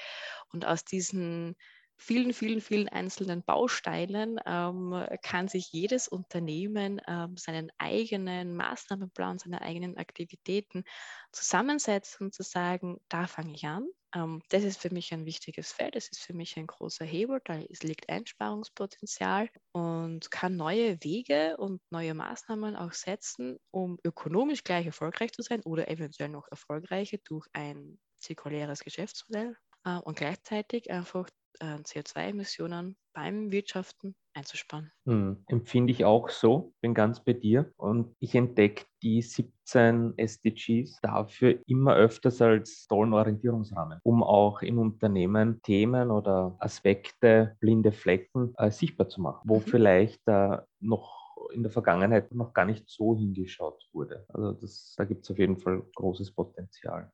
Und 0.51 0.65
aus 0.65 0.87
diesen 0.87 1.55
vielen, 2.03 2.33
vielen, 2.33 2.61
vielen 2.61 2.89
einzelnen 2.89 3.45
Bausteinen 3.45 4.41
ähm, 4.45 5.07
kann 5.23 5.47
sich 5.47 5.73
jedes 5.73 6.09
Unternehmen 6.09 7.01
ähm, 7.07 7.37
seinen 7.37 7.71
eigenen 7.79 8.57
Maßnahmenplan, 8.57 9.39
seine 9.39 9.63
eigenen 9.63 9.97
Aktivitäten 9.97 10.85
zusammensetzen 11.31 12.27
und 12.27 12.35
zu 12.35 12.43
sagen, 12.43 12.99
da 13.09 13.27
fange 13.27 13.55
ich 13.55 13.65
an. 13.65 13.87
Ähm, 14.15 14.43
das 14.49 14.65
ist 14.65 14.81
für 14.81 14.93
mich 14.93 15.13
ein 15.15 15.27
wichtiges 15.27 15.73
Feld, 15.73 15.95
das 15.95 16.09
ist 16.09 16.21
für 16.21 16.35
mich 16.35 16.57
ein 16.57 16.67
großer 16.67 17.05
Hebel, 17.05 17.41
da 17.45 17.55
liegt 17.83 18.09
Einsparungspotenzial 18.09 19.49
und 19.71 20.31
kann 20.31 20.57
neue 20.57 21.03
Wege 21.05 21.57
und 21.57 21.81
neue 21.91 22.15
Maßnahmen 22.15 22.75
auch 22.75 22.93
setzen, 22.93 23.59
um 23.71 23.99
ökonomisch 24.05 24.65
gleich 24.65 24.87
erfolgreich 24.87 25.33
zu 25.33 25.43
sein 25.43 25.63
oder 25.63 25.89
eventuell 25.89 26.31
noch 26.31 26.49
erfolgreicher 26.51 27.19
durch 27.25 27.47
ein 27.53 27.99
zirkuläres 28.19 28.81
Geschäftsmodell 28.81 29.57
äh, 29.85 29.99
und 29.99 30.17
gleichzeitig 30.17 30.91
einfach 30.91 31.29
äh, 31.63 31.77
CO2-Emissionen 31.77 32.97
beim 33.15 33.53
Wirtschaften 33.53 34.15
einzusparen. 34.35 34.91
Hm, 35.07 35.45
empfinde 35.47 35.93
ich 35.93 36.05
auch 36.05 36.31
so, 36.31 36.73
bin 36.81 36.95
ganz 36.95 37.23
bei 37.23 37.35
dir 37.35 37.71
und 37.77 38.15
ich 38.19 38.35
entdecke 38.35 38.85
die 39.03 39.23
17 39.23 40.15
SDGs 40.17 40.99
dafür 41.03 41.59
immer 41.67 41.95
öfters 41.95 42.41
als 42.41 42.87
tollen 42.89 43.13
Orientierungsrahmen, 43.13 44.01
um 44.03 44.23
auch 44.23 44.63
in 44.63 44.79
Unternehmen 44.79 45.61
Themen 45.63 46.11
oder 46.11 46.57
Aspekte, 46.59 47.57
blinde 47.61 47.93
Flecken 47.93 48.55
äh, 48.57 48.71
sichtbar 48.71 49.09
zu 49.09 49.21
machen, 49.21 49.43
wo 49.45 49.57
mhm. 49.57 49.63
vielleicht 49.63 50.27
äh, 50.27 50.59
noch 50.81 51.21
in 51.53 51.63
der 51.63 51.73
Vergangenheit 51.73 52.35
noch 52.35 52.55
gar 52.55 52.65
nicht 52.65 52.89
so 52.89 53.17
hingeschaut 53.17 53.87
wurde. 53.93 54.25
Also 54.29 54.53
das, 54.53 54.95
da 54.97 55.05
gibt 55.05 55.25
es 55.25 55.31
auf 55.31 55.39
jeden 55.39 55.59
Fall 55.59 55.83
großes 55.95 56.33
Potenzial. 56.33 57.11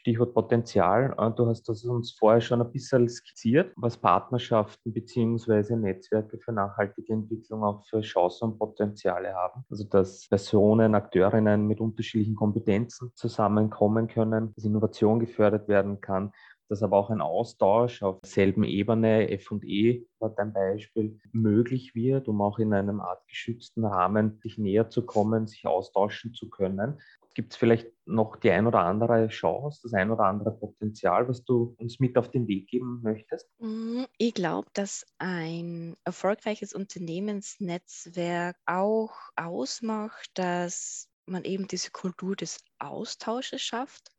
Stichwort 0.00 0.32
Potenzial. 0.32 1.14
Äh, 1.18 1.30
du 1.36 1.46
hast 1.46 1.68
das 1.68 1.84
uns 1.84 2.12
vorher 2.12 2.40
schon 2.40 2.62
ein 2.62 2.72
bisschen 2.72 3.06
skizziert, 3.08 3.72
was 3.76 3.98
Partnerschaften 3.98 4.92
bzw. 4.94 5.76
Netzwerke 5.76 6.38
für 6.38 6.52
nachhaltige 6.52 7.12
Entwicklung 7.12 7.62
auch 7.62 7.84
für 7.86 8.00
Chancen 8.00 8.52
und 8.52 8.58
Potenziale 8.58 9.34
haben. 9.34 9.62
Also 9.68 9.84
dass 9.84 10.26
Personen, 10.28 10.94
Akteurinnen 10.94 11.66
mit 11.66 11.80
unterschiedlichen 11.80 12.34
Kompetenzen 12.34 13.12
zusammenkommen 13.14 14.08
können, 14.08 14.54
dass 14.54 14.64
Innovation 14.64 15.20
gefördert 15.20 15.68
werden 15.68 16.00
kann, 16.00 16.32
dass 16.70 16.82
aber 16.82 16.96
auch 16.96 17.10
ein 17.10 17.20
Austausch 17.20 18.02
auf 18.02 18.20
derselben 18.20 18.62
Ebene, 18.62 19.28
F&E 19.28 20.06
war 20.20 20.30
dein 20.30 20.52
Beispiel, 20.52 21.18
möglich 21.32 21.94
wird, 21.94 22.28
um 22.28 22.40
auch 22.40 22.58
in 22.58 22.72
einem 22.72 23.00
Art 23.00 23.26
geschützten 23.26 23.84
Rahmen 23.84 24.38
sich 24.40 24.56
näher 24.56 24.88
zu 24.88 25.04
kommen, 25.04 25.48
sich 25.48 25.66
austauschen 25.66 26.32
zu 26.32 26.48
können. 26.48 27.00
Gibt 27.34 27.52
es 27.52 27.58
vielleicht 27.58 27.88
noch 28.06 28.36
die 28.36 28.50
ein 28.50 28.66
oder 28.66 28.80
andere 28.80 29.28
Chance, 29.28 29.80
das 29.82 29.94
ein 29.94 30.10
oder 30.10 30.24
andere 30.24 30.50
Potenzial, 30.50 31.28
was 31.28 31.44
du 31.44 31.74
uns 31.78 32.00
mit 32.00 32.18
auf 32.18 32.30
den 32.30 32.48
Weg 32.48 32.68
geben 32.68 33.00
möchtest? 33.02 33.48
Mm, 33.58 34.04
ich 34.18 34.34
glaube, 34.34 34.68
dass 34.74 35.06
ein 35.18 35.96
erfolgreiches 36.04 36.74
Unternehmensnetzwerk 36.74 38.56
auch 38.66 39.12
ausmacht, 39.36 40.30
dass 40.34 41.08
man 41.26 41.44
eben 41.44 41.68
diese 41.68 41.90
Kultur 41.90 42.34
des 42.34 42.58
Austausches 42.78 43.62
schafft 43.62 44.10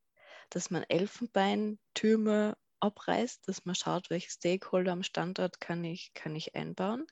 dass 0.51 0.69
man 0.69 0.83
Elfenbeintürme 0.83 2.57
abreißt, 2.79 3.47
dass 3.47 3.65
man 3.65 3.75
schaut, 3.75 4.09
welche 4.09 4.29
Stakeholder 4.29 4.91
am 4.91 5.03
Standort 5.03 5.59
kann 5.59 5.83
ich, 5.83 6.13
kann 6.13 6.35
ich 6.35 6.55
einbauen 6.55 7.07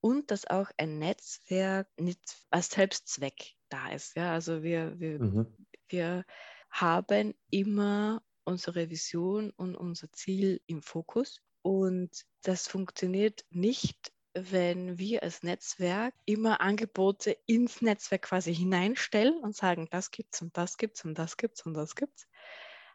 und 0.00 0.30
dass 0.30 0.46
auch 0.48 0.70
ein 0.78 0.98
Netzwerk 0.98 1.88
nicht 1.98 2.38
als 2.50 2.70
Selbstzweck 2.70 3.54
da 3.72 3.90
ist. 3.90 4.16
Ja? 4.16 4.32
Also 4.32 4.62
wir, 4.62 4.98
wir, 4.98 5.18
mhm. 5.18 5.46
wir 5.88 6.24
haben 6.70 7.34
immer 7.50 8.22
unsere 8.44 8.90
Vision 8.90 9.50
und 9.50 9.76
unser 9.76 10.10
Ziel 10.12 10.60
im 10.66 10.82
Fokus 10.82 11.40
und 11.62 12.10
das 12.42 12.66
funktioniert 12.66 13.44
nicht, 13.50 14.12
wenn 14.34 14.98
wir 14.98 15.22
als 15.22 15.42
Netzwerk 15.42 16.14
immer 16.24 16.60
Angebote 16.60 17.36
ins 17.46 17.82
Netzwerk 17.82 18.22
quasi 18.22 18.54
hineinstellen 18.54 19.38
und 19.42 19.54
sagen, 19.54 19.88
das 19.90 20.10
gibt's 20.10 20.40
und 20.40 20.56
das 20.56 20.78
gibt's 20.78 21.04
und 21.04 21.18
das 21.18 21.36
gibt's 21.36 21.64
und 21.66 21.74
das 21.74 21.94
gibt's. 21.94 22.26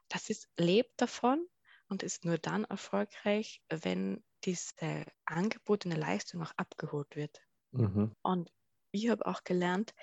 Das 0.10 0.30
ist, 0.30 0.50
lebt 0.58 1.00
davon, 1.00 1.48
und 1.90 2.04
ist 2.04 2.26
nur 2.26 2.38
dann 2.38 2.66
erfolgreich, 2.66 3.62
wenn 3.70 4.24
diese 4.44 5.06
angebotene 5.26 5.96
Leistung 5.96 6.42
auch 6.44 6.54
abgeholt 6.58 7.16
wird. 7.16 7.42
Mhm. 7.72 8.16
Und 8.22 8.52
ich 8.92 9.10
habe 9.10 9.26
auch 9.26 9.44
gelernt, 9.44 9.94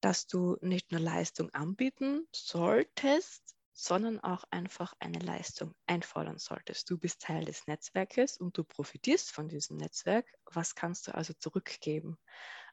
dass 0.00 0.26
du 0.26 0.56
nicht 0.60 0.92
nur 0.92 1.00
Leistung 1.00 1.50
anbieten 1.50 2.26
solltest, 2.34 3.56
sondern 3.72 4.20
auch 4.20 4.44
einfach 4.50 4.94
eine 4.98 5.18
Leistung 5.18 5.74
einfordern 5.86 6.38
solltest. 6.38 6.90
Du 6.90 6.98
bist 6.98 7.22
Teil 7.22 7.44
des 7.44 7.66
Netzwerkes 7.66 8.36
und 8.36 8.56
du 8.58 8.64
profitierst 8.64 9.30
von 9.30 9.48
diesem 9.48 9.78
Netzwerk. 9.78 10.26
Was 10.52 10.74
kannst 10.74 11.08
du 11.08 11.14
also 11.14 11.32
zurückgeben? 11.34 12.18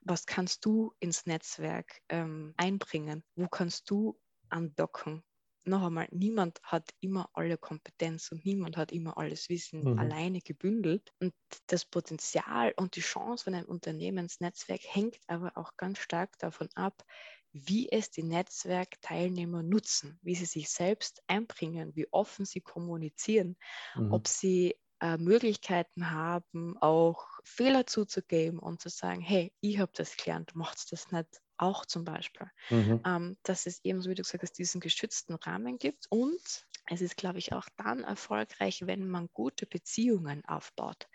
Was 0.01 0.25
kannst 0.25 0.65
du 0.65 0.93
ins 0.99 1.25
Netzwerk 1.25 2.01
ähm, 2.09 2.53
einbringen? 2.57 3.23
Wo 3.35 3.47
kannst 3.47 3.89
du 3.89 4.19
andocken? 4.49 5.23
Noch 5.67 5.84
einmal, 5.84 6.08
niemand 6.12 6.62
hat 6.63 6.91
immer 7.01 7.30
alle 7.34 7.58
Kompetenz 7.58 8.32
und 8.32 8.45
niemand 8.45 8.77
hat 8.77 8.93
immer 8.93 9.17
alles 9.17 9.49
Wissen 9.49 9.82
mhm. 9.82 9.99
alleine 9.99 10.39
gebündelt. 10.39 11.13
Und 11.19 11.34
das 11.67 11.84
Potenzial 11.84 12.73
und 12.77 12.95
die 12.95 13.01
Chance 13.01 13.43
von 13.43 13.53
einem 13.53 13.67
Unternehmensnetzwerk 13.67 14.82
hängt 14.84 15.19
aber 15.27 15.58
auch 15.58 15.75
ganz 15.75 15.99
stark 15.99 16.39
davon 16.39 16.69
ab, 16.75 17.03
wie 17.51 17.91
es 17.91 18.12
die 18.12 18.23
Netzwerkteilnehmer 18.23 19.62
nutzen, 19.62 20.19
wie 20.21 20.36
sie 20.36 20.45
sich 20.45 20.69
selbst 20.69 21.21
einbringen, 21.27 21.95
wie 21.95 22.08
offen 22.12 22.45
sie 22.45 22.62
kommunizieren, 22.62 23.58
mhm. 23.95 24.13
ob 24.13 24.27
sie 24.30 24.75
äh, 25.01 25.17
Möglichkeiten 25.17 26.12
haben, 26.12 26.77
auch 26.77 27.27
Fehler 27.43 27.86
zuzugeben 27.86 28.60
und 28.60 28.82
zu 28.82 28.88
sagen, 28.88 29.21
hey, 29.21 29.53
ich 29.60 29.80
habe 29.80 29.91
das 29.93 30.15
gelernt, 30.15 30.56
macht 30.56 30.91
das 30.91 31.12
nicht 31.12 31.41
auch 31.57 31.85
zum 31.85 32.03
Beispiel. 32.03 32.49
Mhm. 32.69 33.01
Ähm, 33.05 33.37
dass 33.43 33.65
es 33.65 33.83
eben, 33.83 34.01
so 34.01 34.09
wie 34.09 34.15
du 34.15 34.23
gesagt 34.23 34.43
hast, 34.43 34.57
diesen 34.57 34.81
geschützten 34.81 35.35
Rahmen 35.35 35.77
gibt 35.77 36.05
und 36.09 36.67
es 36.89 37.01
ist, 37.01 37.17
glaube 37.17 37.39
ich, 37.39 37.51
auch 37.53 37.67
dann 37.75 38.03
erfolgreich, 38.03 38.83
wenn 38.85 39.09
man 39.09 39.27
gute 39.33 39.65
Beziehungen 39.65 40.45
aufbaut. 40.45 41.07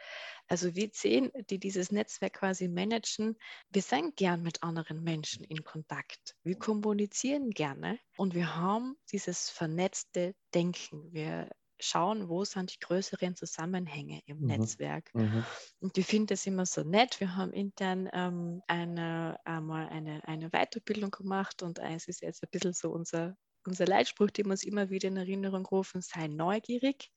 Also 0.47 0.75
wir 0.75 0.93
zehn, 0.93 1.31
die 1.49 1.59
dieses 1.59 1.91
Netzwerk 1.91 2.35
quasi 2.35 2.69
managen, 2.69 3.39
wir 3.71 3.81
sind 3.81 4.17
gern 4.17 4.43
mit 4.43 4.63
anderen 4.63 5.03
Menschen 5.03 5.45
in 5.45 5.65
Kontakt. 5.65 6.37
Wir 6.43 6.59
kommunizieren 6.59 7.51
gerne 7.51 7.99
und 8.17 8.35
wir 8.35 8.55
haben 8.55 8.97
dieses 9.11 9.49
vernetzte 9.49 10.35
Denken. 10.55 11.11
Wir 11.13 11.49
schauen, 11.83 12.29
wo 12.29 12.45
sind 12.45 12.75
die 12.75 12.81
größeren 12.81 13.37
Zusammenhänge 13.37 14.23
im 14.27 14.41
mhm. 14.41 14.47
Netzwerk. 14.47 15.15
Mhm. 15.15 15.45
Und 15.81 15.99
ich 15.99 16.07
finde 16.07 16.35
das 16.35 16.47
immer 16.47 16.67
so 16.67 16.83
nett. 16.83 17.21
Wir 17.21 17.37
haben 17.37 17.53
intern 17.53 18.09
ähm, 18.13 18.63
eine, 18.67 19.39
einmal 19.45 19.89
eine, 19.89 20.27
eine 20.27 20.51
Weiterbildung 20.51 21.11
gemacht 21.11 21.63
und 21.63 21.79
es 21.79 22.09
ist 22.09 22.23
jetzt 22.23 22.43
ein 22.43 22.51
bisschen 22.51 22.73
so 22.73 22.91
unser 22.91 23.37
unser 23.65 23.87
Leitspruch, 23.87 24.31
den 24.31 24.47
wir 24.47 24.53
uns 24.53 24.65
immer 24.65 24.91
wieder 24.91 25.09
in 25.09 25.17
Erinnerung 25.17 25.65
rufen, 25.67 26.03
sei 26.03 26.27
neugierig 26.27 27.11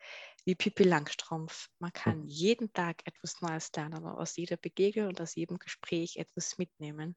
wie 0.45 0.55
Pippi 0.55 0.83
Langstrumpf. 0.83 1.69
Man 1.79 1.91
kann 1.91 2.21
hm. 2.21 2.27
jeden 2.27 2.71
Tag 2.71 3.01
etwas 3.05 3.41
Neues 3.41 3.71
lernen, 3.75 4.05
aus 4.05 4.35
jeder 4.35 4.57
Begegnung 4.57 5.07
und 5.07 5.19
aus 5.21 5.35
jedem 5.35 5.57
Gespräch 5.57 6.17
etwas 6.17 6.57
mitnehmen 6.57 7.15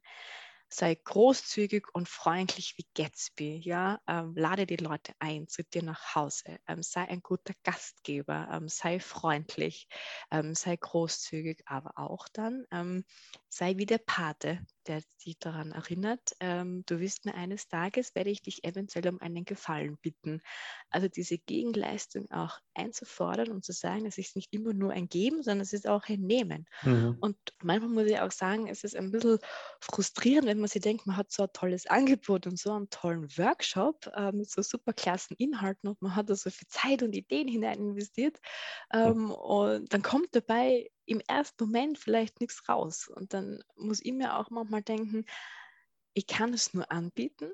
sei 0.68 0.94
großzügig 0.94 1.87
und 1.92 2.09
freundlich 2.09 2.74
wie 2.76 2.87
Gatsby. 2.94 3.61
Ja? 3.64 4.00
Ähm, 4.07 4.35
lade 4.37 4.66
die 4.66 4.76
Leute 4.76 5.12
ein 5.18 5.48
zu 5.48 5.62
dir 5.64 5.83
nach 5.83 6.14
Hause. 6.14 6.59
Ähm, 6.66 6.83
sei 6.83 7.02
ein 7.09 7.20
guter 7.22 7.54
Gastgeber. 7.64 8.48
Ähm, 8.52 8.68
sei 8.68 9.00
freundlich. 9.00 9.88
Ähm, 10.31 10.54
sei 10.54 10.76
großzügig, 10.76 11.62
aber 11.66 11.92
auch 11.96 12.28
dann 12.33 12.64
ähm, 12.70 13.04
sei 13.48 13.76
wie 13.78 13.87
der 13.87 13.98
Pate, 13.98 14.61
der 14.88 15.03
dich 15.24 15.38
daran 15.38 15.72
erinnert, 15.72 16.33
ähm, 16.40 16.83
du 16.87 17.01
wirst 17.01 17.24
mir 17.24 17.35
eines 17.35 17.68
Tages, 17.68 18.14
werde 18.14 18.31
ich 18.31 18.42
dich 18.42 18.64
eventuell 18.64 19.09
um 19.09 19.20
einen 19.20 19.44
Gefallen 19.44 19.98
bitten. 19.98 20.40
Also 20.90 21.09
diese 21.09 21.38
Gegenleistung 21.38 22.31
auch 22.31 22.59
einzufordern 22.74 23.51
und 23.51 23.64
zu 23.64 23.72
sagen, 23.72 24.07
es 24.07 24.18
ist 24.18 24.37
nicht 24.37 24.53
immer 24.53 24.72
nur 24.72 24.92
ein 24.92 25.09
Geben, 25.09 25.42
sondern 25.42 25.61
es 25.61 25.72
ist 25.72 25.87
auch 25.87 26.09
ein 26.09 26.20
Nehmen. 26.20 26.66
Mhm. 26.83 27.18
Und 27.20 27.37
manchmal 27.62 27.90
muss 27.90 28.11
ich 28.11 28.18
auch 28.18 28.33
sagen, 28.33 28.66
es 28.68 28.85
ist 28.85 28.96
ein 28.96 29.11
bisschen 29.11 29.38
frustrierend, 29.81 30.48
wenn 30.48 30.61
man 30.61 30.68
sich 30.68 30.83
denkt, 30.83 31.07
man 31.07 31.16
hat 31.16 31.31
so 31.31 31.42
ein 31.44 31.53
tolles 31.53 31.87
Angebot 31.87 32.46
und 32.46 32.59
so 32.59 32.72
einen 32.72 32.90
tollen 32.90 33.29
Workshop 33.37 34.11
äh, 34.14 34.33
mit 34.33 34.51
so 34.51 34.62
super 34.62 34.92
klassen 34.92 35.35
Inhalten 35.38 35.88
und 35.88 36.01
man 36.01 36.16
hat 36.16 36.31
da 36.31 36.35
so 36.35 36.51
viel 36.51 36.68
Zeit 36.68 37.03
und 37.03 37.14
Ideen 37.14 37.48
hinein 37.48 37.79
investiert. 37.79 38.38
Ähm, 38.92 39.31
und 39.31 39.92
dann 39.92 40.03
kommt 40.03 40.35
dabei 40.35 40.90
im 41.08 41.20
ersten 41.20 41.64
Moment 41.64 41.98
vielleicht 41.98 42.40
nichts 42.40 42.68
raus. 42.68 43.08
Und 43.08 43.32
dann 43.32 43.62
muss 43.76 44.04
ich 44.04 44.12
mir 44.12 44.36
auch 44.36 44.50
manchmal 44.50 44.82
denken, 44.82 45.24
ich 46.14 46.26
kann 46.26 46.52
es 46.52 46.74
nur 46.74 46.90
anbieten. 46.90 47.52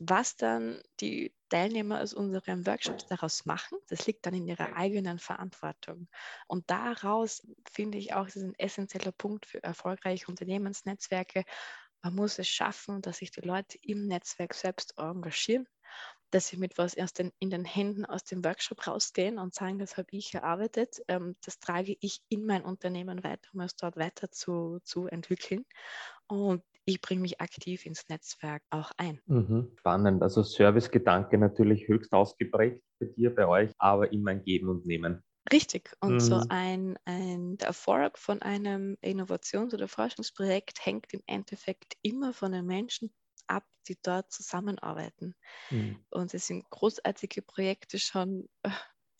Was 0.00 0.36
dann 0.36 0.82
die 1.00 1.32
Teilnehmer 1.48 2.00
aus 2.00 2.14
unserem 2.14 2.66
Workshop 2.66 3.06
daraus 3.08 3.46
machen, 3.46 3.78
das 3.88 4.06
liegt 4.08 4.26
dann 4.26 4.34
in 4.34 4.48
ihrer 4.48 4.74
eigenen 4.74 5.20
Verantwortung. 5.20 6.08
Und 6.48 6.68
daraus 6.68 7.46
finde 7.70 7.98
ich 7.98 8.12
auch, 8.12 8.26
ist 8.26 8.36
ein 8.36 8.58
essentieller 8.58 9.12
Punkt 9.12 9.46
für 9.46 9.62
erfolgreiche 9.62 10.26
Unternehmensnetzwerke. 10.26 11.44
Man 12.02 12.16
muss 12.16 12.40
es 12.40 12.48
schaffen, 12.48 13.02
dass 13.02 13.18
sich 13.18 13.30
die 13.30 13.40
Leute 13.40 13.78
im 13.82 14.08
Netzwerk 14.08 14.54
selbst 14.54 14.98
engagieren 14.98 15.68
dass 16.34 16.48
sie 16.48 16.56
mit 16.56 16.78
was 16.78 16.94
erst 16.94 17.20
in, 17.20 17.32
den 17.40 17.64
Händen 17.64 18.04
aus 18.04 18.24
dem 18.24 18.44
Workshop 18.44 18.88
rausgehen 18.88 19.38
und 19.38 19.54
sagen, 19.54 19.78
das 19.78 19.96
habe 19.96 20.08
ich 20.10 20.34
erarbeitet, 20.34 21.00
ähm, 21.06 21.36
das 21.44 21.60
trage 21.60 21.96
ich 22.00 22.22
in 22.28 22.44
mein 22.44 22.64
Unternehmen 22.64 23.22
weiter, 23.22 23.48
um 23.52 23.60
es 23.60 23.76
dort 23.76 23.96
weiter 23.96 24.32
zu, 24.32 24.80
zu 24.82 25.06
entwickeln. 25.06 25.64
Und 26.26 26.64
ich 26.86 27.00
bringe 27.00 27.20
mich 27.22 27.40
aktiv 27.40 27.86
ins 27.86 28.08
Netzwerk 28.08 28.62
auch 28.70 28.90
ein. 28.96 29.20
Mhm, 29.26 29.70
spannend. 29.78 30.22
Also 30.22 30.42
Servicegedanke 30.42 31.38
natürlich 31.38 31.86
höchst 31.86 32.12
ausgeprägt 32.12 32.82
bei 32.98 33.06
dir, 33.06 33.32
bei 33.32 33.46
euch, 33.46 33.70
aber 33.78 34.12
immer 34.12 34.32
ein 34.32 34.42
Geben 34.42 34.68
und 34.68 34.86
Nehmen. 34.86 35.22
Richtig. 35.52 35.92
Und 36.00 36.14
mhm. 36.14 36.20
so 36.20 36.42
ein, 36.48 36.98
ein 37.04 37.58
der 37.58 37.68
Erfolg 37.68 38.18
von 38.18 38.42
einem 38.42 38.96
Innovations- 39.02 39.72
oder 39.72 39.86
Forschungsprojekt 39.86 40.84
hängt 40.84 41.12
im 41.12 41.22
Endeffekt 41.26 41.94
immer 42.02 42.32
von 42.32 42.50
den 42.50 42.66
Menschen 42.66 43.14
ab, 43.46 43.64
die 43.88 43.98
dort 44.02 44.32
zusammenarbeiten. 44.32 45.34
Mhm. 45.70 46.04
Und 46.10 46.34
es 46.34 46.46
sind 46.46 46.68
großartige 46.70 47.42
Projekte 47.42 47.98
schon 47.98 48.48
äh, 48.62 48.70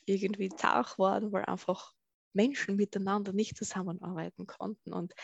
irgendwie 0.06 0.48
tauch 0.48 0.98
worden, 0.98 1.32
weil 1.32 1.44
einfach 1.44 1.92
Menschen 2.34 2.76
miteinander 2.76 3.32
nicht 3.32 3.56
zusammenarbeiten 3.56 4.46
konnten. 4.46 4.92
Und 4.92 5.14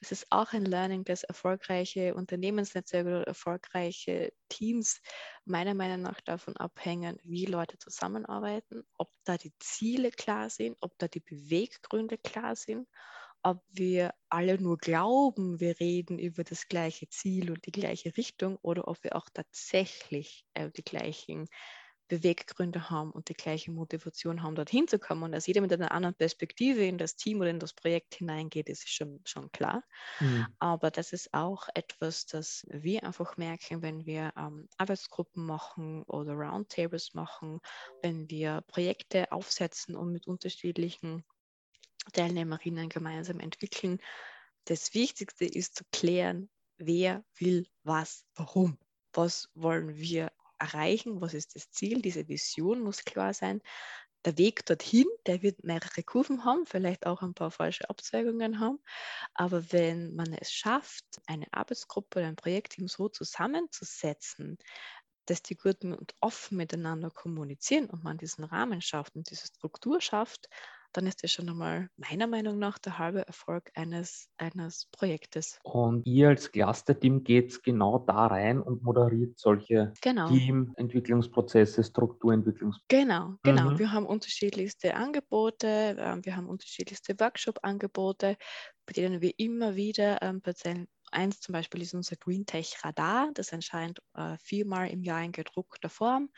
das 0.00 0.12
ist 0.12 0.26
auch 0.30 0.52
ein 0.52 0.66
Learning, 0.66 1.02
dass 1.04 1.24
erfolgreiche 1.24 2.14
Unternehmensnetzwerke 2.14 3.08
oder 3.08 3.26
erfolgreiche 3.26 4.32
Teams 4.50 5.00
meiner 5.46 5.74
Meinung 5.74 6.02
nach 6.02 6.20
davon 6.20 6.56
abhängen, 6.56 7.18
wie 7.24 7.46
Leute 7.46 7.78
zusammenarbeiten, 7.78 8.82
ob 8.98 9.10
da 9.24 9.38
die 9.38 9.54
Ziele 9.58 10.10
klar 10.10 10.50
sind, 10.50 10.76
ob 10.82 10.92
da 10.98 11.08
die 11.08 11.20
Beweggründe 11.20 12.18
klar 12.18 12.54
sind 12.54 12.86
ob 13.42 13.62
wir 13.70 14.14
alle 14.28 14.60
nur 14.60 14.78
glauben, 14.78 15.60
wir 15.60 15.78
reden 15.80 16.18
über 16.18 16.44
das 16.44 16.68
gleiche 16.68 17.08
Ziel 17.08 17.50
und 17.50 17.64
die 17.66 17.72
gleiche 17.72 18.16
Richtung 18.16 18.58
oder 18.62 18.88
ob 18.88 19.02
wir 19.04 19.16
auch 19.16 19.28
tatsächlich 19.32 20.44
äh, 20.54 20.70
die 20.70 20.84
gleichen 20.84 21.48
Beweggründe 22.08 22.88
haben 22.90 23.10
und 23.12 23.28
die 23.28 23.34
gleiche 23.34 23.70
Motivation 23.70 24.42
haben, 24.42 24.54
dorthin 24.54 24.88
zu 24.88 24.98
kommen. 24.98 25.22
Und 25.22 25.32
dass 25.32 25.46
jeder 25.46 25.60
mit 25.60 25.72
einer 25.72 25.92
anderen 25.92 26.14
Perspektive 26.14 26.84
in 26.84 26.98
das 26.98 27.16
Team 27.16 27.40
oder 27.40 27.50
in 27.50 27.58
das 27.58 27.74
Projekt 27.74 28.14
hineingeht, 28.16 28.68
ist 28.68 28.88
schon, 28.88 29.20
schon 29.24 29.52
klar. 29.52 29.84
Mhm. 30.18 30.46
Aber 30.58 30.90
das 30.90 31.12
ist 31.12 31.32
auch 31.34 31.68
etwas, 31.74 32.26
das 32.26 32.66
wir 32.70 33.04
einfach 33.04 33.36
merken, 33.36 33.82
wenn 33.82 34.06
wir 34.06 34.32
ähm, 34.36 34.68
Arbeitsgruppen 34.78 35.44
machen 35.44 36.02
oder 36.04 36.32
Roundtables 36.32 37.14
machen, 37.14 37.60
wenn 38.02 38.28
wir 38.30 38.62
Projekte 38.66 39.30
aufsetzen 39.30 39.94
und 39.94 40.10
mit 40.10 40.26
unterschiedlichen 40.26 41.24
Teilnehmerinnen 42.12 42.88
gemeinsam 42.88 43.40
entwickeln. 43.40 43.98
Das 44.64 44.94
Wichtigste 44.94 45.44
ist 45.44 45.76
zu 45.76 45.84
klären, 45.92 46.50
wer 46.78 47.24
will 47.38 47.66
was, 47.82 48.24
warum. 48.34 48.78
Was 49.12 49.50
wollen 49.54 49.96
wir 49.96 50.30
erreichen? 50.58 51.20
Was 51.20 51.34
ist 51.34 51.54
das 51.54 51.70
Ziel? 51.70 52.02
Diese 52.02 52.28
Vision 52.28 52.80
muss 52.80 53.04
klar 53.04 53.32
sein. 53.32 53.62
Der 54.24 54.36
Weg 54.36 54.66
dorthin, 54.66 55.06
der 55.26 55.42
wird 55.42 55.62
mehrere 55.64 56.02
Kurven 56.02 56.44
haben, 56.44 56.66
vielleicht 56.66 57.06
auch 57.06 57.22
ein 57.22 57.34
paar 57.34 57.50
falsche 57.50 57.88
Abzweigungen 57.88 58.58
haben. 58.58 58.80
Aber 59.32 59.72
wenn 59.72 60.14
man 60.16 60.32
es 60.34 60.52
schafft, 60.52 61.04
eine 61.26 61.46
Arbeitsgruppe 61.52 62.18
oder 62.18 62.28
ein 62.28 62.36
Projektteam 62.36 62.88
so 62.88 63.08
zusammenzusetzen, 63.08 64.58
dass 65.26 65.42
die 65.42 65.56
gut 65.56 65.84
und 65.84 66.14
offen 66.20 66.56
miteinander 66.56 67.10
kommunizieren 67.10 67.88
und 67.88 68.02
man 68.02 68.18
diesen 68.18 68.44
Rahmen 68.44 68.80
schafft 68.80 69.14
und 69.14 69.30
diese 69.30 69.46
Struktur 69.46 70.00
schafft, 70.00 70.48
dann 70.92 71.06
ist 71.06 71.22
das 71.22 71.32
schon 71.32 71.48
einmal 71.48 71.88
meiner 71.96 72.26
Meinung 72.26 72.58
nach 72.58 72.78
der 72.78 72.98
halbe 72.98 73.26
Erfolg 73.26 73.70
eines, 73.74 74.28
eines 74.38 74.86
Projektes. 74.92 75.58
Und 75.62 76.06
ihr 76.06 76.28
als 76.28 76.50
Cluster-Team 76.50 77.24
geht 77.24 77.62
genau 77.62 77.98
da 77.98 78.26
rein 78.26 78.60
und 78.60 78.82
moderiert 78.82 79.38
solche 79.38 79.92
genau. 80.00 80.28
Teamentwicklungsprozesse, 80.28 81.84
Strukturentwicklungsprozesse. 81.84 82.86
Genau, 82.88 83.34
genau. 83.42 83.70
Mhm. 83.70 83.78
Wir 83.78 83.92
haben 83.92 84.06
unterschiedlichste 84.06 84.94
Angebote, 84.94 85.96
ähm, 85.98 86.24
wir 86.24 86.36
haben 86.36 86.48
unterschiedlichste 86.48 87.18
Workshop-Angebote, 87.18 88.36
bei 88.86 88.92
denen 88.92 89.20
wir 89.20 89.32
immer 89.38 89.76
wieder 89.76 90.22
ähm, 90.22 90.40
Patienten 90.40 90.88
Eins 91.10 91.40
zum 91.40 91.54
Beispiel 91.54 91.82
ist 91.82 91.94
unser 91.94 92.16
Green 92.16 92.44
Tech 92.44 92.76
Radar. 92.84 93.30
Das 93.34 93.52
erscheint 93.52 94.00
äh, 94.14 94.36
viermal 94.42 94.90
im 94.90 95.02
Jahr 95.02 95.22
in 95.22 95.32
gedruckter 95.32 95.88
Form. 95.88 96.30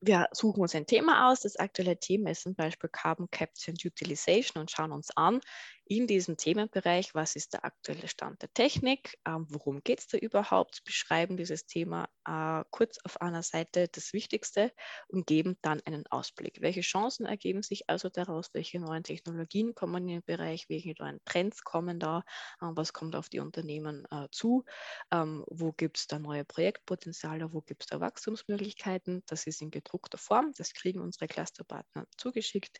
Wir 0.00 0.28
suchen 0.32 0.60
uns 0.60 0.74
ein 0.74 0.86
Thema 0.86 1.30
aus. 1.30 1.40
Das 1.40 1.56
aktuelle 1.56 1.98
Thema 1.98 2.30
ist 2.30 2.42
zum 2.42 2.54
Beispiel 2.54 2.90
Carbon 2.90 3.30
Capture 3.30 3.72
and 3.72 3.84
Utilization 3.84 4.60
und 4.60 4.70
schauen 4.70 4.92
uns 4.92 5.10
an, 5.16 5.40
in 5.88 6.06
diesem 6.06 6.36
Themenbereich, 6.36 7.14
was 7.14 7.34
ist 7.34 7.54
der 7.54 7.64
aktuelle 7.64 8.08
Stand 8.08 8.42
der 8.42 8.52
Technik, 8.52 9.18
ähm, 9.26 9.46
worum 9.48 9.82
geht 9.82 10.00
es 10.00 10.06
da 10.06 10.18
überhaupt, 10.18 10.84
beschreiben 10.84 11.38
dieses 11.38 11.64
Thema 11.64 12.08
äh, 12.26 12.62
kurz 12.70 12.98
auf 13.04 13.22
einer 13.22 13.42
Seite 13.42 13.88
das 13.88 14.12
Wichtigste 14.12 14.70
und 15.08 15.26
geben 15.26 15.56
dann 15.62 15.80
einen 15.86 16.06
Ausblick. 16.08 16.60
Welche 16.60 16.82
Chancen 16.82 17.24
ergeben 17.24 17.62
sich 17.62 17.88
also 17.88 18.10
daraus, 18.10 18.50
welche 18.52 18.80
neuen 18.80 19.02
Technologien 19.02 19.74
kommen 19.74 20.02
in 20.08 20.16
den 20.16 20.24
Bereich, 20.24 20.68
welche 20.68 20.94
neuen 20.98 21.20
Trends 21.24 21.64
kommen 21.64 21.98
da, 21.98 22.18
äh, 22.60 22.66
was 22.66 22.92
kommt 22.92 23.16
auf 23.16 23.30
die 23.30 23.40
Unternehmen 23.40 24.06
äh, 24.10 24.28
zu, 24.30 24.64
ähm, 25.10 25.42
wo 25.48 25.72
gibt 25.72 25.98
es 25.98 26.06
da 26.06 26.18
neue 26.18 26.44
Projektpotenziale, 26.44 27.54
wo 27.54 27.62
gibt 27.62 27.84
es 27.84 27.86
da 27.86 27.98
Wachstumsmöglichkeiten. 27.98 29.22
Das 29.26 29.46
ist 29.46 29.62
in 29.62 29.70
gedruckter 29.70 30.18
Form, 30.18 30.52
das 30.58 30.74
kriegen 30.74 31.00
unsere 31.00 31.28
Clusterpartner 31.28 32.06
zugeschickt. 32.18 32.78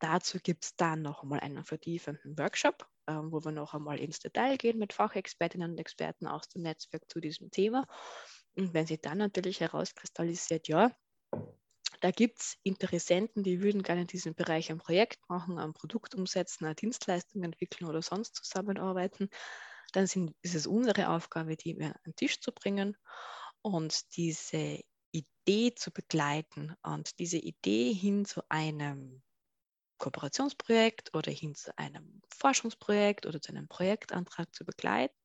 Dazu 0.00 0.38
gibt 0.42 0.64
es 0.64 0.76
dann 0.76 1.02
noch 1.02 1.22
einmal 1.22 1.38
einen 1.40 1.64
vertiefenden 1.64 2.36
Workshop 2.36 2.47
Workshop, 2.48 2.88
ähm, 3.06 3.30
wo 3.30 3.44
wir 3.44 3.52
noch 3.52 3.74
einmal 3.74 4.00
ins 4.00 4.20
Detail 4.20 4.56
gehen 4.56 4.78
mit 4.78 4.94
Fachexpertinnen 4.94 5.72
und 5.72 5.78
Experten 5.78 6.26
aus 6.26 6.48
dem 6.48 6.62
Netzwerk 6.62 7.02
zu 7.10 7.20
diesem 7.20 7.50
Thema. 7.50 7.86
Und 8.56 8.72
wenn 8.72 8.86
sich 8.86 9.02
dann 9.02 9.18
natürlich 9.18 9.60
herauskristallisiert, 9.60 10.66
ja, 10.66 10.90
da 12.00 12.10
gibt 12.10 12.40
es 12.40 12.56
Interessenten, 12.62 13.42
die 13.42 13.60
würden 13.62 13.82
gerne 13.82 14.02
in 14.02 14.06
diesem 14.06 14.34
Bereich 14.34 14.70
ein 14.70 14.78
Projekt 14.78 15.28
machen, 15.28 15.58
ein 15.58 15.74
Produkt 15.74 16.14
umsetzen, 16.14 16.64
eine 16.64 16.74
Dienstleistung 16.74 17.42
entwickeln 17.42 17.86
oder 17.86 18.00
sonst 18.00 18.34
zusammenarbeiten, 18.36 19.28
dann 19.92 20.06
sind, 20.06 20.34
ist 20.40 20.54
es 20.54 20.66
unsere 20.66 21.10
Aufgabe, 21.10 21.56
die 21.56 21.78
an 21.82 21.94
den 22.06 22.16
Tisch 22.16 22.40
zu 22.40 22.52
bringen 22.52 22.96
und 23.60 24.16
diese 24.16 24.80
Idee 25.12 25.74
zu 25.74 25.90
begleiten 25.90 26.74
und 26.82 27.18
diese 27.18 27.38
Idee 27.38 27.92
hin 27.92 28.24
zu 28.24 28.42
einem 28.48 29.22
Kooperationsprojekt 29.98 31.14
oder 31.14 31.30
hin 31.30 31.54
zu 31.54 31.76
einem 31.78 32.22
Forschungsprojekt 32.36 33.26
oder 33.26 33.40
zu 33.40 33.52
einem 33.52 33.68
Projektantrag 33.68 34.54
zu 34.54 34.64
begleiten 34.64 35.16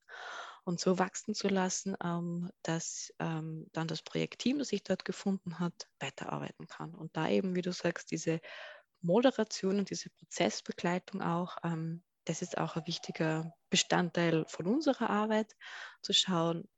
und 0.66 0.80
so 0.80 0.98
wachsen 1.00 1.36
zu 1.36 1.48
lassen, 1.48 1.96
ähm, 2.04 2.50
dass 2.64 3.14
ähm, 3.20 3.68
dann 3.74 3.88
das 3.88 4.02
Projektteam, 4.02 4.60
das 4.60 4.70
sich 4.70 4.84
dort 4.84 5.06
gefunden 5.06 5.60
hat, 5.60 5.88
weiterarbeiten 6.00 6.68
kann. 6.68 6.94
Und 6.96 7.16
da 7.16 7.30
eben, 7.30 7.56
wie 7.56 7.62
du 7.62 7.72
sagst, 7.72 8.12
diese 8.12 8.40
Moderation 9.02 9.80
und 9.80 9.90
diese 9.90 10.10
Prozessbegleitung 10.10 11.22
auch, 11.22 11.58
ähm, 11.64 12.04
das 12.26 12.42
ist 12.42 12.58
auch 12.58 12.78
ein 12.78 12.88
wichtiger 12.88 13.54
Bestandteil 13.70 14.46
von 14.48 14.66
unserer 14.68 15.10
Arbeit, 15.10 15.54
zu 16.02 16.14
schauen, 16.14 16.70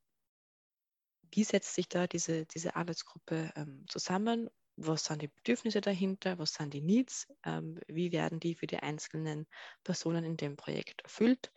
wie 1.31 1.43
setzt 1.43 1.75
sich 1.75 1.87
da 1.87 2.07
diese, 2.07 2.45
diese 2.45 2.75
Arbeitsgruppe 2.75 3.51
ähm, 3.55 3.85
zusammen 3.87 4.49
was 4.77 5.05
sind 5.05 5.21
die 5.21 5.27
Bedürfnisse 5.27 5.81
dahinter, 5.81 6.37
was 6.37 6.53
sind 6.53 6.73
die 6.73 6.81
Needs, 6.81 7.27
ähm, 7.45 7.79
wie 7.87 8.11
werden 8.11 8.39
die 8.39 8.55
für 8.55 8.67
die 8.67 8.79
einzelnen 8.79 9.47
Personen 9.83 10.23
in 10.23 10.37
dem 10.37 10.57
Projekt 10.57 11.01
erfüllt 11.01 11.51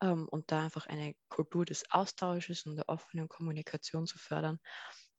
ähm, 0.00 0.28
und 0.28 0.50
da 0.50 0.64
einfach 0.64 0.86
eine 0.86 1.14
Kultur 1.28 1.64
des 1.64 1.90
Austausches 1.90 2.66
und 2.66 2.76
der 2.76 2.88
offenen 2.88 3.28
Kommunikation 3.28 4.06
zu 4.06 4.18
fördern, 4.18 4.58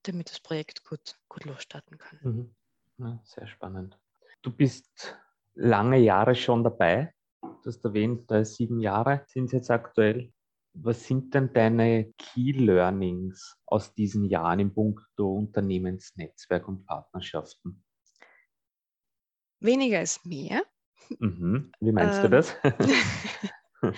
damit 0.03 0.31
das 0.31 0.39
Projekt 0.39 0.83
gut, 0.83 1.15
gut 1.29 1.45
losstarten 1.45 1.97
kann. 1.97 2.19
Mhm. 2.21 2.55
Ja, 2.97 3.19
sehr 3.23 3.47
spannend. 3.47 3.99
Du 4.41 4.51
bist 4.51 5.17
lange 5.53 5.97
Jahre 5.97 6.35
schon 6.35 6.63
dabei. 6.63 7.13
Du 7.41 7.65
hast 7.65 7.83
erwähnt, 7.83 8.31
sieben 8.43 8.79
Jahre 8.79 9.23
sind 9.27 9.45
es 9.45 9.51
jetzt 9.51 9.71
aktuell. 9.71 10.31
Was 10.77 11.05
sind 11.05 11.33
denn 11.33 11.53
deine 11.53 12.13
Key 12.17 12.51
Learnings 12.51 13.57
aus 13.65 13.93
diesen 13.93 14.25
Jahren 14.25 14.59
im 14.59 14.73
Punkto 14.73 15.33
Unternehmensnetzwerk 15.33 16.67
und 16.67 16.85
Partnerschaften? 16.85 17.83
Weniger 19.61 20.01
ist 20.01 20.25
mehr. 20.25 20.63
Mhm. 21.19 21.71
Wie 21.79 21.91
meinst 21.93 22.17
ähm, 22.17 22.23
du 22.23 22.29
das? 22.29 22.55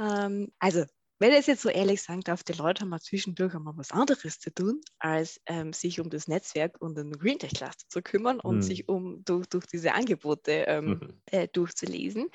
ähm, 0.00 0.52
also 0.58 0.84
wenn 1.18 1.32
ich 1.32 1.38
es 1.38 1.46
jetzt 1.46 1.62
so 1.62 1.68
ehrlich 1.68 2.02
sagen 2.02 2.20
darf, 2.20 2.42
die 2.42 2.52
Leute 2.52 2.82
haben 2.82 2.90
mal 2.90 3.00
zwischendurch 3.00 3.54
einmal 3.54 3.76
was 3.76 3.90
anderes 3.90 4.38
zu 4.38 4.52
tun, 4.52 4.80
als 4.98 5.40
ähm, 5.46 5.72
sich 5.72 6.00
um 6.00 6.10
das 6.10 6.28
Netzwerk 6.28 6.80
und 6.80 6.96
den 6.96 7.12
Green 7.12 7.38
Tech 7.38 7.52
Cluster 7.52 7.88
zu 7.88 8.02
kümmern 8.02 8.40
und 8.40 8.56
mhm. 8.56 8.62
sich 8.62 8.88
um 8.88 9.24
durch, 9.24 9.46
durch 9.46 9.66
diese 9.66 9.94
Angebote 9.94 10.64
ähm, 10.66 10.86
mhm. 10.86 11.20
äh, 11.26 11.48
durchzulesen. 11.48 12.28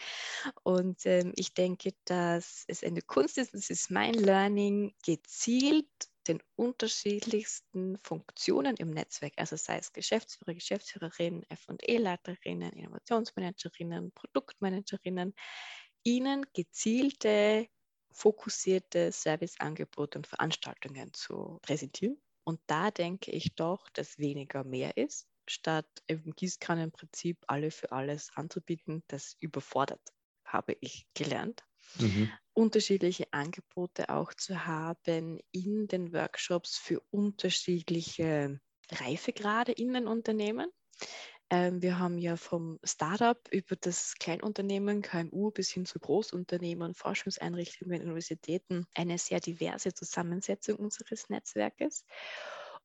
Und 0.63 1.05
ähm, 1.05 1.33
ich 1.35 1.53
denke, 1.53 1.91
dass 2.05 2.63
es 2.67 2.83
eine 2.83 3.01
Kunst 3.01 3.37
ist, 3.37 3.53
das 3.53 3.69
ist 3.69 3.91
mein 3.91 4.13
Learning, 4.13 4.93
gezielt 5.05 5.87
den 6.27 6.41
unterschiedlichsten 6.55 7.97
Funktionen 8.03 8.75
im 8.77 8.91
Netzwerk, 8.91 9.33
also 9.37 9.55
sei 9.55 9.77
es 9.77 9.91
Geschäftsführer, 9.91 10.53
Geschäftsführerinnen, 10.53 11.45
FE-Leiterinnen, 11.49 12.73
Innovationsmanagerinnen, 12.73 14.11
Produktmanagerinnen, 14.11 15.33
ihnen 16.03 16.45
gezielte 16.53 17.67
fokussierte 18.11 19.11
Serviceangebote 19.11 20.19
und 20.19 20.27
Veranstaltungen 20.27 21.13
zu 21.13 21.59
präsentieren. 21.61 22.21
Und 22.43 22.59
da 22.67 22.91
denke 22.91 23.31
ich 23.31 23.55
doch, 23.55 23.89
dass 23.89 24.17
weniger 24.17 24.63
mehr 24.63 24.97
ist, 24.97 25.27
statt 25.47 25.87
im 26.07 26.33
Gießkannenprinzip 26.35 27.37
alle 27.47 27.71
für 27.71 27.91
alles 27.91 28.31
anzubieten, 28.35 29.03
das 29.07 29.35
überfordert, 29.39 30.01
habe 30.45 30.75
ich 30.81 31.05
gelernt. 31.13 31.63
Mhm. 31.99 32.31
Unterschiedliche 32.53 33.31
Angebote 33.31 34.09
auch 34.09 34.33
zu 34.33 34.65
haben 34.65 35.39
in 35.51 35.87
den 35.87 36.13
Workshops 36.13 36.77
für 36.77 37.01
unterschiedliche 37.11 38.59
Reifegrade 38.91 39.71
in 39.71 39.93
den 39.93 40.07
Unternehmen. 40.07 40.69
Ähm, 41.51 41.81
wir 41.81 41.99
haben 41.99 42.17
ja 42.17 42.37
vom 42.37 42.79
Startup 42.81 43.37
über 43.51 43.75
das 43.75 44.15
Kleinunternehmen, 44.17 45.01
KMU 45.01 45.51
bis 45.51 45.69
hin 45.69 45.85
zu 45.85 45.99
Großunternehmen, 45.99 46.95
Forschungseinrichtungen, 46.95 48.01
Universitäten 48.01 48.87
eine 48.95 49.17
sehr 49.17 49.41
diverse 49.41 49.93
Zusammensetzung 49.93 50.77
unseres 50.77 51.29
Netzwerkes. 51.29 52.05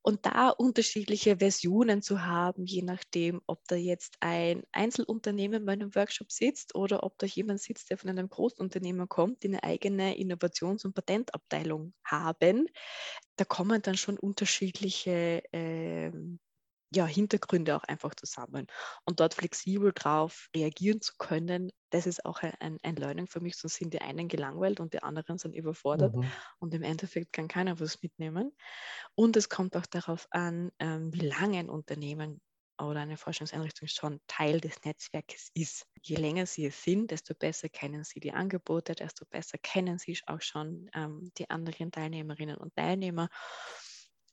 Und 0.01 0.25
da 0.25 0.49
unterschiedliche 0.49 1.37
Versionen 1.37 2.01
zu 2.01 2.25
haben, 2.25 2.65
je 2.65 2.81
nachdem, 2.81 3.41
ob 3.47 3.65
da 3.67 3.75
jetzt 3.75 4.17
ein 4.19 4.63
Einzelunternehmen 4.73 5.65
bei 5.65 5.73
einem 5.73 5.95
Workshop 5.95 6.31
sitzt 6.31 6.75
oder 6.75 7.03
ob 7.03 7.17
da 7.17 7.25
jemand 7.25 7.61
sitzt, 7.61 7.89
der 7.89 7.97
von 7.97 8.09
einem 8.09 8.29
Großunternehmen 8.29 9.07
kommt, 9.07 9.43
die 9.43 9.47
eine 9.47 9.63
eigene 9.63 10.17
Innovations- 10.17 10.85
und 10.85 10.93
Patentabteilung 10.93 11.93
haben, 12.03 12.67
da 13.37 13.45
kommen 13.45 13.81
dann 13.81 13.97
schon 13.97 14.17
unterschiedliche 14.17 15.41
äh, 15.53 16.11
ja, 16.93 17.05
Hintergründe 17.05 17.75
auch 17.75 17.83
einfach 17.83 18.15
zusammen 18.15 18.67
und 19.05 19.19
dort 19.19 19.33
flexibel 19.33 19.91
drauf 19.93 20.49
reagieren 20.55 21.01
zu 21.01 21.13
können, 21.17 21.71
das 21.89 22.05
ist 22.07 22.25
auch 22.25 22.41
ein, 22.41 22.77
ein 22.81 22.95
Learning 22.95 23.27
für 23.27 23.39
mich, 23.39 23.57
sonst 23.57 23.75
sind 23.75 23.93
die 23.93 24.01
einen 24.01 24.27
gelangweilt 24.27 24.79
und 24.79 24.93
die 24.93 25.03
anderen 25.03 25.37
sind 25.37 25.53
überfordert 25.53 26.15
mhm. 26.15 26.29
und 26.59 26.73
im 26.73 26.83
Endeffekt 26.83 27.33
kann 27.33 27.47
keiner 27.47 27.79
was 27.79 28.01
mitnehmen. 28.01 28.51
Und 29.15 29.37
es 29.37 29.49
kommt 29.49 29.75
auch 29.75 29.85
darauf 29.85 30.27
an, 30.31 30.71
ähm, 30.79 31.13
wie 31.13 31.27
lange 31.27 31.59
ein 31.59 31.69
Unternehmen 31.69 32.41
oder 32.79 33.01
eine 33.01 33.17
Forschungseinrichtung 33.17 33.87
schon 33.87 34.19
Teil 34.27 34.61
des 34.61 34.83
Netzwerkes 34.83 35.49
ist. 35.53 35.87
Je 36.01 36.15
länger 36.15 36.45
sie 36.45 36.67
es 36.67 36.83
sind, 36.83 37.11
desto 37.11 37.33
besser 37.33 37.69
kennen 37.69 38.03
sie 38.03 38.19
die 38.19 38.33
Angebote, 38.33 38.93
desto 38.93 39.25
besser 39.25 39.57
kennen 39.57 39.97
sie 39.97 40.17
auch 40.27 40.41
schon 40.41 40.89
ähm, 40.93 41.31
die 41.37 41.49
anderen 41.49 41.91
Teilnehmerinnen 41.91 42.57
und 42.57 42.75
Teilnehmer. 42.75 43.29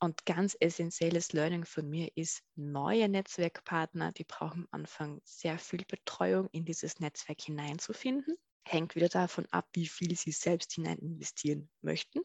Und 0.05 0.27
ganz 0.27 0.55
essentielles 0.61 1.33
Learning 1.33 1.65
von 1.65 1.89
mir 1.89 2.11
ist, 2.15 2.43
neue 2.57 3.09
Netzwerkpartner, 3.09 4.13
die 4.13 4.25
brauchen 4.25 4.69
am 4.71 4.83
Anfang 4.83 5.23
sehr 5.25 5.59
viel 5.59 5.83
Betreuung 5.87 6.51
in 6.53 6.67
dieses 6.67 7.01
Netzwerk 7.01 7.41
hineinzufinden. 7.41 8.37
Hängt 8.67 8.97
wieder 8.97 9.09
davon 9.09 9.47
ab, 9.51 9.67
wie 9.73 9.87
viel 9.87 10.15
sie 10.15 10.33
selbst 10.33 10.75
hinein 10.75 10.99
investieren 10.99 11.71
möchten. 11.81 12.21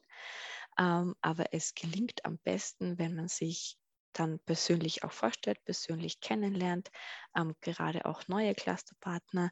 Ähm, 0.77 1.15
aber 1.21 1.53
es 1.53 1.73
gelingt 1.73 2.25
am 2.25 2.37
besten, 2.39 2.99
wenn 2.99 3.15
man 3.15 3.29
sich 3.29 3.77
dann 4.11 4.39
persönlich 4.39 5.05
auch 5.05 5.13
vorstellt, 5.13 5.63
persönlich 5.63 6.19
kennenlernt, 6.19 6.89
ähm, 7.33 7.55
gerade 7.61 8.03
auch 8.03 8.27
neue 8.27 8.55
Clusterpartner 8.55 9.51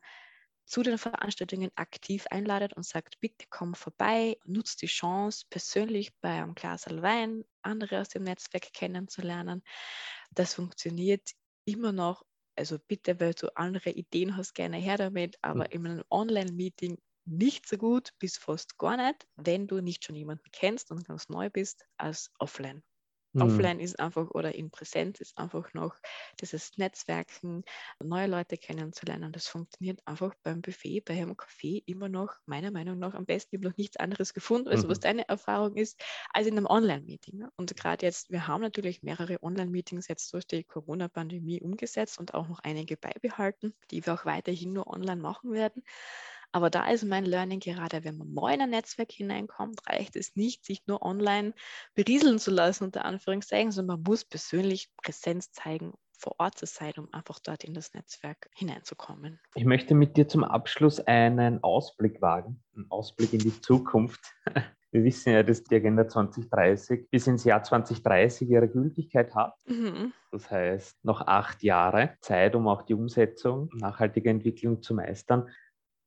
zu 0.68 0.84
den 0.84 0.98
Veranstaltungen 0.98 1.72
aktiv 1.76 2.28
einladet 2.30 2.74
und 2.74 2.86
sagt, 2.86 3.20
bitte 3.22 3.46
komm 3.50 3.74
vorbei, 3.74 4.38
nutzt 4.46 4.82
die 4.82 4.88
Chance, 4.88 5.46
persönlich 5.50 6.14
bei 6.20 6.30
einem 6.30 6.56
Glas 6.56 6.86
Wein 6.88 7.46
andere 7.62 8.02
aus 8.02 8.10
dem 8.10 8.24
Netzwerk 8.24 8.74
kennenzulernen. 8.74 9.64
Das 10.32 10.54
funktioniert 10.54 11.32
immer 11.66 11.94
noch. 11.94 12.24
Also 12.56 12.78
bitte, 12.80 13.20
weil 13.20 13.34
du 13.34 13.56
andere 13.56 13.92
Ideen 13.92 14.36
hast, 14.36 14.56
gerne 14.56 14.78
her 14.78 14.98
damit, 14.98 15.38
aber 15.42 15.66
mhm. 15.66 15.72
in 15.72 15.88
einem 15.88 16.04
Online-Meeting 16.10 16.98
nicht 17.26 17.68
so 17.68 17.78
gut 17.78 18.12
bis 18.20 18.38
fast 18.38 18.78
gar 18.78 18.98
nicht, 18.98 19.28
wenn 19.36 19.68
du 19.68 19.80
nicht 19.80 20.04
schon 20.04 20.16
jemanden 20.16 20.50
kennst 20.52 20.92
und 20.92 21.06
ganz 21.06 21.30
neu 21.30 21.50
bist, 21.50 21.86
als 21.98 22.32
offline. 22.40 22.84
Mhm. 23.34 23.42
Offline 23.42 23.80
ist 23.80 24.00
einfach 24.00 24.30
oder 24.32 24.56
in 24.56 24.72
Präsenz 24.72 25.20
ist 25.20 25.38
einfach 25.38 25.74
noch 25.74 25.96
dieses 26.42 26.78
Netzwerken, 26.78 27.64
neue 28.04 28.28
Leute 28.28 28.58
kennenzulernen. 28.58 29.32
Das 29.32 29.48
funktioniert 29.48 30.02
einfach 30.06 30.34
beim 30.44 30.62
Buffet, 30.62 31.02
bei 31.02 31.14
einem 31.14 31.34
Café 31.34 31.84
immer 31.86 32.10
noch, 32.10 32.36
meiner 32.46 32.72
Meinung 32.72 33.00
nach, 33.00 33.14
am 33.14 33.26
besten. 33.26 33.56
Ich 33.56 33.60
habe 33.60 33.70
noch 33.70 33.78
nichts 33.78 33.98
anderes 33.98 34.34
gefunden, 34.34 34.70
also 34.70 34.88
mhm. 34.88 34.92
was 34.92 35.00
deine 35.00 35.28
Erfahrung 35.28 35.76
ist, 35.76 36.02
als 36.34 36.48
in 36.48 36.58
einem 36.58 36.68
Online-Meeting. 36.68 37.38
Ne? 37.38 37.52
Und 37.58 37.76
gerade 37.76 38.06
jetzt, 38.06 38.32
wir 38.32 38.48
haben 38.48 38.62
natürlich 38.62 39.04
mehrere 39.04 39.42
Online-Meetings 39.44 40.08
jetzt 40.08 40.34
durch 40.34 40.48
die 40.48 40.64
Corona-Pandemie 40.64 41.62
umgesetzt 41.62 42.20
und 42.20 42.34
auch 42.34 42.48
noch 42.48 42.60
einige 42.60 42.98
beibehalten, 42.98 43.74
die 43.92 44.06
wir 44.06 44.14
auch 44.14 44.26
weiterhin 44.26 44.74
nur 44.74 44.88
online 44.88 45.22
machen 45.22 45.52
werden. 45.52 45.84
Aber 46.52 46.70
da 46.70 46.90
ist 46.90 47.04
mein 47.04 47.26
Learning 47.26 47.60
gerade, 47.60 48.04
wenn 48.04 48.18
man 48.18 48.34
neu 48.34 48.54
in 48.54 48.62
ein 48.62 48.70
Netzwerk 48.70 49.12
hineinkommt, 49.12 49.82
reicht 49.88 50.16
es 50.16 50.36
nicht, 50.36 50.66
sich 50.66 50.82
nur 50.88 51.02
online 51.02 51.54
berieseln 51.94 52.40
zu 52.40 52.52
lassen, 52.52 52.86
unter 52.86 53.06
Anführungszeichen, 53.06 53.72
sondern 53.72 53.98
man 53.98 54.04
muss 54.04 54.26
persönlich 54.26 54.90
Präsenz 55.02 55.52
zeigen, 55.52 55.94
vor 56.18 56.36
Ort 56.40 56.58
zu 56.58 56.66
sein, 56.66 56.94
um 56.98 57.08
einfach 57.14 57.40
dort 57.40 57.64
in 57.64 57.74
das 57.74 57.94
Netzwerk 57.94 58.50
hineinzukommen. 58.54 59.40
Ich 59.56 59.66
möchte 59.66 59.94
mit 59.94 60.18
dir 60.18 60.28
zum 60.28 60.44
Abschluss 60.44 61.00
einen 61.00 61.64
Ausblick 61.64 62.22
wagen, 62.22 62.64
einen 62.76 62.90
Ausblick 62.90 63.34
in 63.34 63.40
die 63.40 63.62
Zukunft. 63.62 64.20
Wir 64.92 65.04
wissen 65.04 65.34
ja, 65.34 65.44
dass 65.44 65.64
die 65.64 65.76
Agenda 65.76 66.08
2030 66.08 67.10
bis 67.10 67.28
ins 67.28 67.44
Jahr 67.44 67.62
2030 67.62 68.50
ihre 68.50 68.70
Gültigkeit 68.70 69.36
hat. 69.36 69.54
Mhm. 69.68 70.14
Das 70.32 70.50
heißt, 70.50 71.04
noch 71.04 71.22
acht 71.28 71.62
Jahre 71.62 72.16
Zeit, 72.22 72.56
um 72.56 72.68
auch 72.70 72.84
die 72.84 72.94
Umsetzung 72.94 73.70
nachhaltiger 73.76 74.32
Entwicklung 74.32 74.82
zu 74.82 74.94
meistern. 74.94 75.50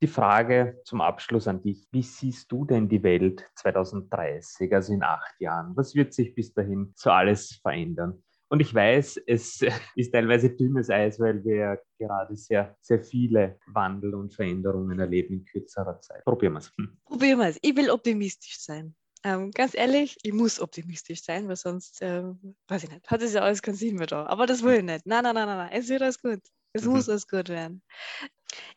Die 0.03 0.07
Frage 0.07 0.81
zum 0.85 1.03
Abschluss 1.03 1.47
an 1.47 1.61
dich. 1.61 1.87
Wie 1.93 2.03
siehst 2.03 2.51
du 2.51 2.65
denn 2.65 2.89
die 2.89 3.03
Welt 3.03 3.45
2030, 3.57 4.73
also 4.73 4.95
in 4.95 5.03
acht 5.03 5.39
Jahren? 5.41 5.77
Was 5.77 5.95
wird 5.95 6.15
sich 6.15 6.35
bis 6.35 6.55
dahin 6.55 6.93
so 6.97 7.11
alles 7.11 7.61
verändern? 7.63 8.23
Und 8.49 8.61
ich 8.61 8.75
weiß, 8.75 9.21
es 9.27 9.61
ist 9.97 10.13
teilweise 10.13 10.51
dünnes 10.51 10.89
Eis, 10.89 11.21
weil 11.21 11.45
wir 11.45 11.81
gerade 11.99 12.35
sehr, 12.35 12.77
sehr 12.81 13.01
viele 13.01 13.59
Wandel 13.67 14.15
und 14.15 14.35
Veränderungen 14.35 14.99
erleben 14.99 15.35
in 15.35 15.45
kürzerer 15.45 16.01
Zeit. 16.01 16.25
Probieren 16.25 16.55
wir 16.55 16.59
es. 16.61 16.73
Hm. 16.79 16.99
Probieren 17.05 17.39
wir 17.39 17.49
es. 17.49 17.59
Ich 17.61 17.77
will 17.77 17.91
optimistisch 17.91 18.59
sein. 18.59 18.97
Ähm, 19.23 19.51
ganz 19.51 19.75
ehrlich, 19.75 20.17
ich 20.23 20.33
muss 20.33 20.61
optimistisch 20.61 21.23
sein, 21.23 21.47
weil 21.47 21.57
sonst, 21.57 21.99
ähm, 22.01 22.57
weiß 22.69 22.85
ich 22.85 22.91
nicht, 22.91 23.09
hat 23.11 23.21
es 23.21 23.35
ja 23.35 23.43
alles 23.43 23.61
keinen 23.61 23.75
Sinn 23.75 23.97
mehr 23.97 24.07
da. 24.07 24.25
Aber 24.27 24.47
das 24.47 24.63
will 24.63 24.79
ich 24.79 24.83
nicht. 24.83 25.07
Nein, 25.07 25.25
nein, 25.25 25.35
nein, 25.35 25.47
nein, 25.47 25.59
nein. 25.59 25.71
es 25.73 25.91
wird 25.91 26.01
alles 26.01 26.21
gut. 26.21 26.41
Es 26.73 26.85
mhm. 26.85 26.93
muss 26.93 27.09
alles 27.09 27.29
gut 27.29 27.49
werden. 27.49 27.83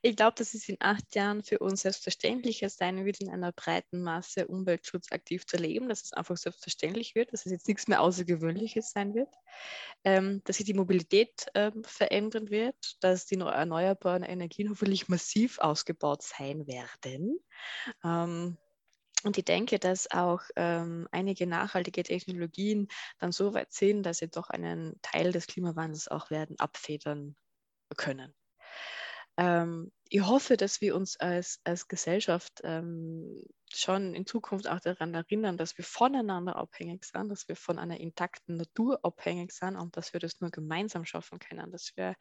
Ich 0.01 0.15
glaube, 0.15 0.35
dass 0.35 0.53
es 0.53 0.67
in 0.69 0.77
acht 0.79 1.15
Jahren 1.15 1.43
für 1.43 1.59
uns 1.59 1.81
selbstverständlicher 1.81 2.69
sein 2.69 3.05
wird, 3.05 3.21
in 3.21 3.29
einer 3.29 3.51
breiten 3.51 4.01
Masse 4.01 4.47
Umweltschutz 4.47 5.11
aktiv 5.11 5.45
zu 5.45 5.57
leben, 5.57 5.89
dass 5.89 6.03
es 6.03 6.13
einfach 6.13 6.37
selbstverständlich 6.37 7.15
wird, 7.15 7.33
dass 7.33 7.45
es 7.45 7.51
jetzt 7.51 7.67
nichts 7.67 7.87
mehr 7.87 8.01
Außergewöhnliches 8.01 8.91
sein 8.91 9.13
wird, 9.13 9.33
ähm, 10.03 10.41
dass 10.45 10.57
sich 10.57 10.65
die 10.65 10.73
Mobilität 10.73 11.47
ähm, 11.55 11.83
verändern 11.83 12.49
wird, 12.49 12.97
dass 13.01 13.25
die 13.25 13.39
erneuerbaren 13.39 14.23
Energien 14.23 14.69
hoffentlich 14.69 15.07
massiv 15.07 15.59
ausgebaut 15.59 16.21
sein 16.21 16.67
werden. 16.67 17.39
Ähm, 18.03 18.57
und 19.23 19.37
ich 19.37 19.45
denke, 19.45 19.79
dass 19.79 20.11
auch 20.11 20.41
ähm, 20.57 21.07
einige 21.11 21.47
nachhaltige 21.47 22.03
Technologien 22.03 22.89
dann 23.19 23.31
so 23.31 23.53
weit 23.53 23.71
sind, 23.71 24.03
dass 24.03 24.17
sie 24.17 24.27
doch 24.27 24.49
einen 24.49 24.99
Teil 25.01 25.31
des 25.31 25.47
Klimawandels 25.47 26.09
auch 26.09 26.29
werden 26.29 26.59
abfedern 26.59 27.35
können. 27.95 28.33
Ähm, 29.37 29.91
ich 30.09 30.21
hoffe, 30.21 30.57
dass 30.57 30.79
wir 30.81 30.95
uns 30.95 31.17
als, 31.17 31.59
als 31.63 31.87
Gesellschaft 31.87 32.61
ähm, 32.63 33.41
schon 33.73 34.13
in 34.13 34.27
Zukunft 34.27 34.67
auch 34.67 34.79
daran 34.79 35.13
erinnern, 35.15 35.57
dass 35.57 35.75
wir 35.77 35.85
voneinander 35.85 36.55
abhängig 36.55 37.03
sind, 37.03 37.29
dass 37.29 37.47
wir 37.47 37.55
von 37.55 37.79
einer 37.79 37.99
intakten 37.99 38.57
Natur 38.57 38.99
abhängig 39.03 39.51
sind 39.51 39.75
und 39.75 39.97
dass 39.97 40.13
wir 40.13 40.19
das 40.19 40.39
nur 40.39 40.51
gemeinsam 40.51 41.05
schaffen 41.05 41.39
können, 41.39 41.71
dass 41.71 41.93
wir 41.95 42.15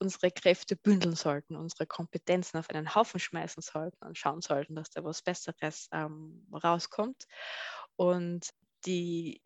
unsere 0.00 0.32
Kräfte 0.32 0.74
bündeln 0.74 1.14
sollten, 1.14 1.54
unsere 1.54 1.86
Kompetenzen 1.86 2.58
auf 2.58 2.70
einen 2.70 2.94
Haufen 2.94 3.20
schmeißen 3.20 3.62
sollten 3.62 4.04
und 4.04 4.18
schauen 4.18 4.40
sollten, 4.40 4.74
dass 4.74 4.90
da 4.90 5.04
was 5.04 5.22
Besseres 5.22 5.88
ähm, 5.92 6.44
rauskommt. 6.52 7.24
Und 7.94 8.48
die 8.84 9.40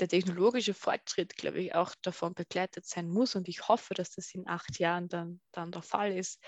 der 0.00 0.08
technologische 0.08 0.74
Fortschritt, 0.74 1.36
glaube 1.36 1.60
ich, 1.60 1.74
auch 1.74 1.94
davon 2.02 2.34
begleitet 2.34 2.86
sein 2.86 3.08
muss. 3.08 3.34
Und 3.34 3.48
ich 3.48 3.68
hoffe, 3.68 3.94
dass 3.94 4.10
das 4.10 4.34
in 4.34 4.48
acht 4.48 4.78
Jahren 4.78 5.08
dann, 5.08 5.40
dann 5.52 5.72
der 5.72 5.82
Fall 5.82 6.16
ist, 6.16 6.42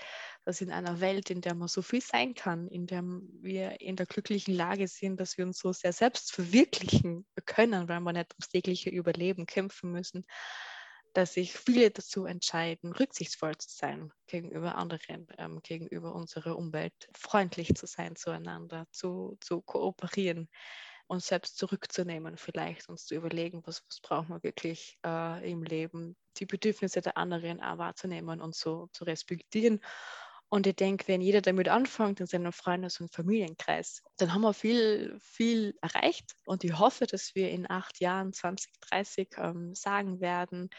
dass 0.45 0.61
in 0.61 0.71
einer 0.71 0.99
Welt, 1.01 1.29
in 1.29 1.41
der 1.41 1.55
man 1.55 1.67
so 1.67 1.81
viel 1.81 2.01
sein 2.01 2.33
kann, 2.33 2.67
in 2.67 2.87
der 2.87 3.03
wir 3.03 3.81
in 3.81 3.95
der 3.95 4.05
glücklichen 4.05 4.53
Lage 4.53 4.87
sind, 4.87 5.19
dass 5.19 5.37
wir 5.37 5.45
uns 5.45 5.59
so 5.59 5.73
sehr 5.73 5.93
selbst 5.93 6.31
verwirklichen 6.31 7.25
können, 7.45 7.87
weil 7.87 7.99
wir 7.99 8.13
nicht 8.13 8.33
ums 8.33 8.49
tägliche 8.49 8.89
Überleben 8.89 9.45
kämpfen 9.45 9.91
müssen, 9.91 10.25
dass 11.13 11.33
sich 11.33 11.53
viele 11.53 11.91
dazu 11.91 12.25
entscheiden, 12.25 12.93
rücksichtsvoll 12.93 13.57
zu 13.57 13.69
sein 13.69 14.11
gegenüber 14.27 14.75
anderen, 14.75 15.27
ähm, 15.37 15.59
gegenüber 15.61 16.15
unserer 16.15 16.57
Umwelt, 16.57 16.93
freundlich 17.13 17.75
zu 17.75 17.85
sein 17.85 18.15
zueinander, 18.15 18.87
zu, 18.91 19.37
zu 19.41 19.61
kooperieren 19.61 20.47
uns 21.11 21.27
selbst 21.27 21.57
zurückzunehmen, 21.57 22.37
vielleicht 22.37 22.87
uns 22.87 23.05
zu 23.05 23.15
überlegen, 23.15 23.61
was, 23.65 23.83
was 23.85 23.99
brauchen 23.99 24.29
wir 24.29 24.43
wirklich 24.43 24.97
äh, 25.05 25.51
im 25.51 25.61
Leben, 25.61 26.15
die 26.37 26.45
Bedürfnisse 26.45 27.01
der 27.01 27.17
anderen 27.17 27.61
auch 27.61 27.77
wahrzunehmen 27.77 28.39
und 28.39 28.55
so 28.55 28.87
zu 28.93 29.03
respektieren. 29.03 29.81
Und 30.47 30.67
ich 30.67 30.75
denke, 30.77 31.09
wenn 31.09 31.19
jeder 31.19 31.41
damit 31.41 31.67
anfängt 31.67 32.21
in 32.21 32.27
seinem 32.27 32.53
Freundes- 32.53 33.01
und 33.01 33.13
Familienkreis, 33.13 34.03
dann 34.17 34.33
haben 34.33 34.41
wir 34.41 34.53
viel, 34.53 35.17
viel 35.19 35.77
erreicht. 35.81 36.33
Und 36.45 36.63
ich 36.63 36.79
hoffe, 36.79 37.07
dass 37.07 37.35
wir 37.35 37.51
in 37.51 37.69
acht 37.69 37.99
Jahren, 37.99 38.31
2030, 38.31 39.29
ähm, 39.37 39.75
sagen 39.75 40.21
werden, 40.21 40.69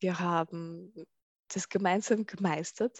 wir 0.00 0.18
haben 0.18 0.94
das 1.48 1.68
gemeinsam 1.68 2.24
gemeistert 2.24 2.98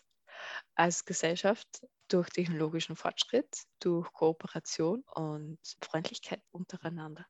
als 0.74 1.04
Gesellschaft 1.04 1.68
durch 2.08 2.28
technologischen 2.30 2.96
Fortschritt, 2.96 3.64
durch 3.80 4.12
Kooperation 4.12 5.02
und 5.14 5.58
Freundlichkeit 5.82 6.42
untereinander. 6.50 7.26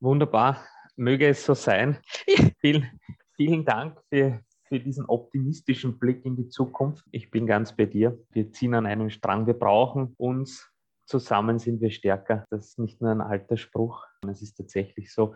Wunderbar, 0.00 0.64
möge 0.96 1.28
es 1.28 1.44
so 1.44 1.54
sein. 1.54 1.98
Ja. 2.26 2.50
Vielen, 2.60 3.00
vielen 3.36 3.64
Dank 3.64 4.00
für, 4.08 4.40
für 4.64 4.80
diesen 4.80 5.06
optimistischen 5.06 5.98
Blick 5.98 6.24
in 6.24 6.36
die 6.36 6.48
Zukunft. 6.48 7.04
Ich 7.12 7.30
bin 7.30 7.46
ganz 7.46 7.74
bei 7.74 7.86
dir. 7.86 8.18
Wir 8.30 8.50
ziehen 8.50 8.74
an 8.74 8.86
einem 8.86 9.10
Strang. 9.10 9.46
Wir 9.46 9.54
brauchen 9.54 10.14
uns. 10.16 10.68
Zusammen 11.06 11.60
sind 11.60 11.80
wir 11.80 11.90
stärker. 11.90 12.44
Das 12.50 12.70
ist 12.70 12.78
nicht 12.78 13.00
nur 13.00 13.12
ein 13.12 13.20
alter 13.20 13.56
Spruch. 13.56 14.04
Es 14.28 14.42
ist 14.42 14.56
tatsächlich 14.56 15.12
so. 15.12 15.34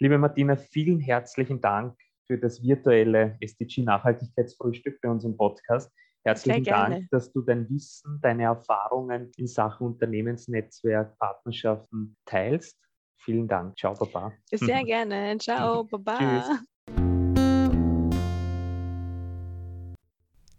Liebe 0.00 0.18
Martina, 0.18 0.56
vielen 0.56 0.98
herzlichen 0.98 1.60
Dank 1.60 1.96
für 2.26 2.36
das 2.36 2.62
virtuelle 2.62 3.36
SDG 3.40 3.82
Nachhaltigkeitsfrühstück 3.82 5.00
bei 5.00 5.08
uns 5.08 5.24
im 5.24 5.36
Podcast. 5.36 5.92
Herzlichen 6.26 6.64
Dank, 6.64 7.10
dass 7.10 7.30
du 7.32 7.42
dein 7.42 7.68
Wissen, 7.68 8.18
deine 8.22 8.44
Erfahrungen 8.44 9.30
in 9.36 9.46
Sachen 9.46 9.86
Unternehmensnetzwerk, 9.88 11.18
Partnerschaften 11.18 12.16
teilst. 12.24 12.78
Vielen 13.16 13.46
Dank. 13.46 13.76
Ciao, 13.76 13.94
Baba. 13.94 14.32
Sehr 14.50 14.82
gerne. 14.84 15.36
Ciao, 15.38 15.84
Baba. 15.84 16.18
Tschüss. 16.18 16.60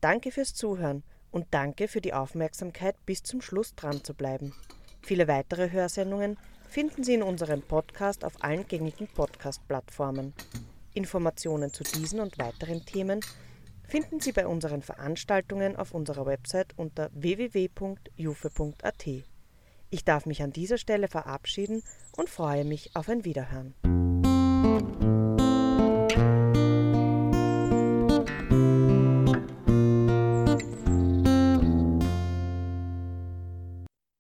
Danke 0.02 0.32
fürs 0.32 0.54
Zuhören 0.54 1.04
und 1.32 1.48
danke 1.50 1.88
für 1.88 2.00
die 2.00 2.14
Aufmerksamkeit, 2.14 2.96
bis 3.08 3.24
zum 3.24 3.42
Schluss 3.42 3.74
dran 3.74 4.04
zu 4.04 4.14
bleiben. 4.14 4.54
Viele 5.02 5.28
weitere 5.28 5.72
Hörsendungen 5.72 6.38
finden 6.68 7.04
Sie 7.04 7.16
in 7.16 7.24
unserem 7.24 7.64
Podcast 7.64 8.24
auf 8.24 8.34
allen 8.44 8.68
gängigen 8.68 9.08
Podcast-Plattformen. 9.08 10.34
Informationen 10.94 11.74
zu 11.74 11.84
diesen 11.84 12.20
und 12.20 12.38
weiteren 12.38 12.86
Themen 12.86 13.22
finden 13.88 14.20
Sie 14.20 14.32
bei 14.32 14.48
unseren 14.48 14.82
Veranstaltungen 14.82 15.76
auf 15.76 15.94
unserer 15.94 16.26
Website 16.26 16.74
unter 16.78 17.10
www.jufe.at. 17.14 19.06
Ich 19.90 20.04
darf 20.04 20.26
mich 20.26 20.42
an 20.42 20.52
dieser 20.52 20.78
Stelle 20.78 21.08
verabschieden 21.08 21.84
und 22.18 22.30
freue 22.30 22.66
mich 22.66 22.96
auf 22.96 23.08
ein 23.10 23.24
Wiederhören. 23.26 23.76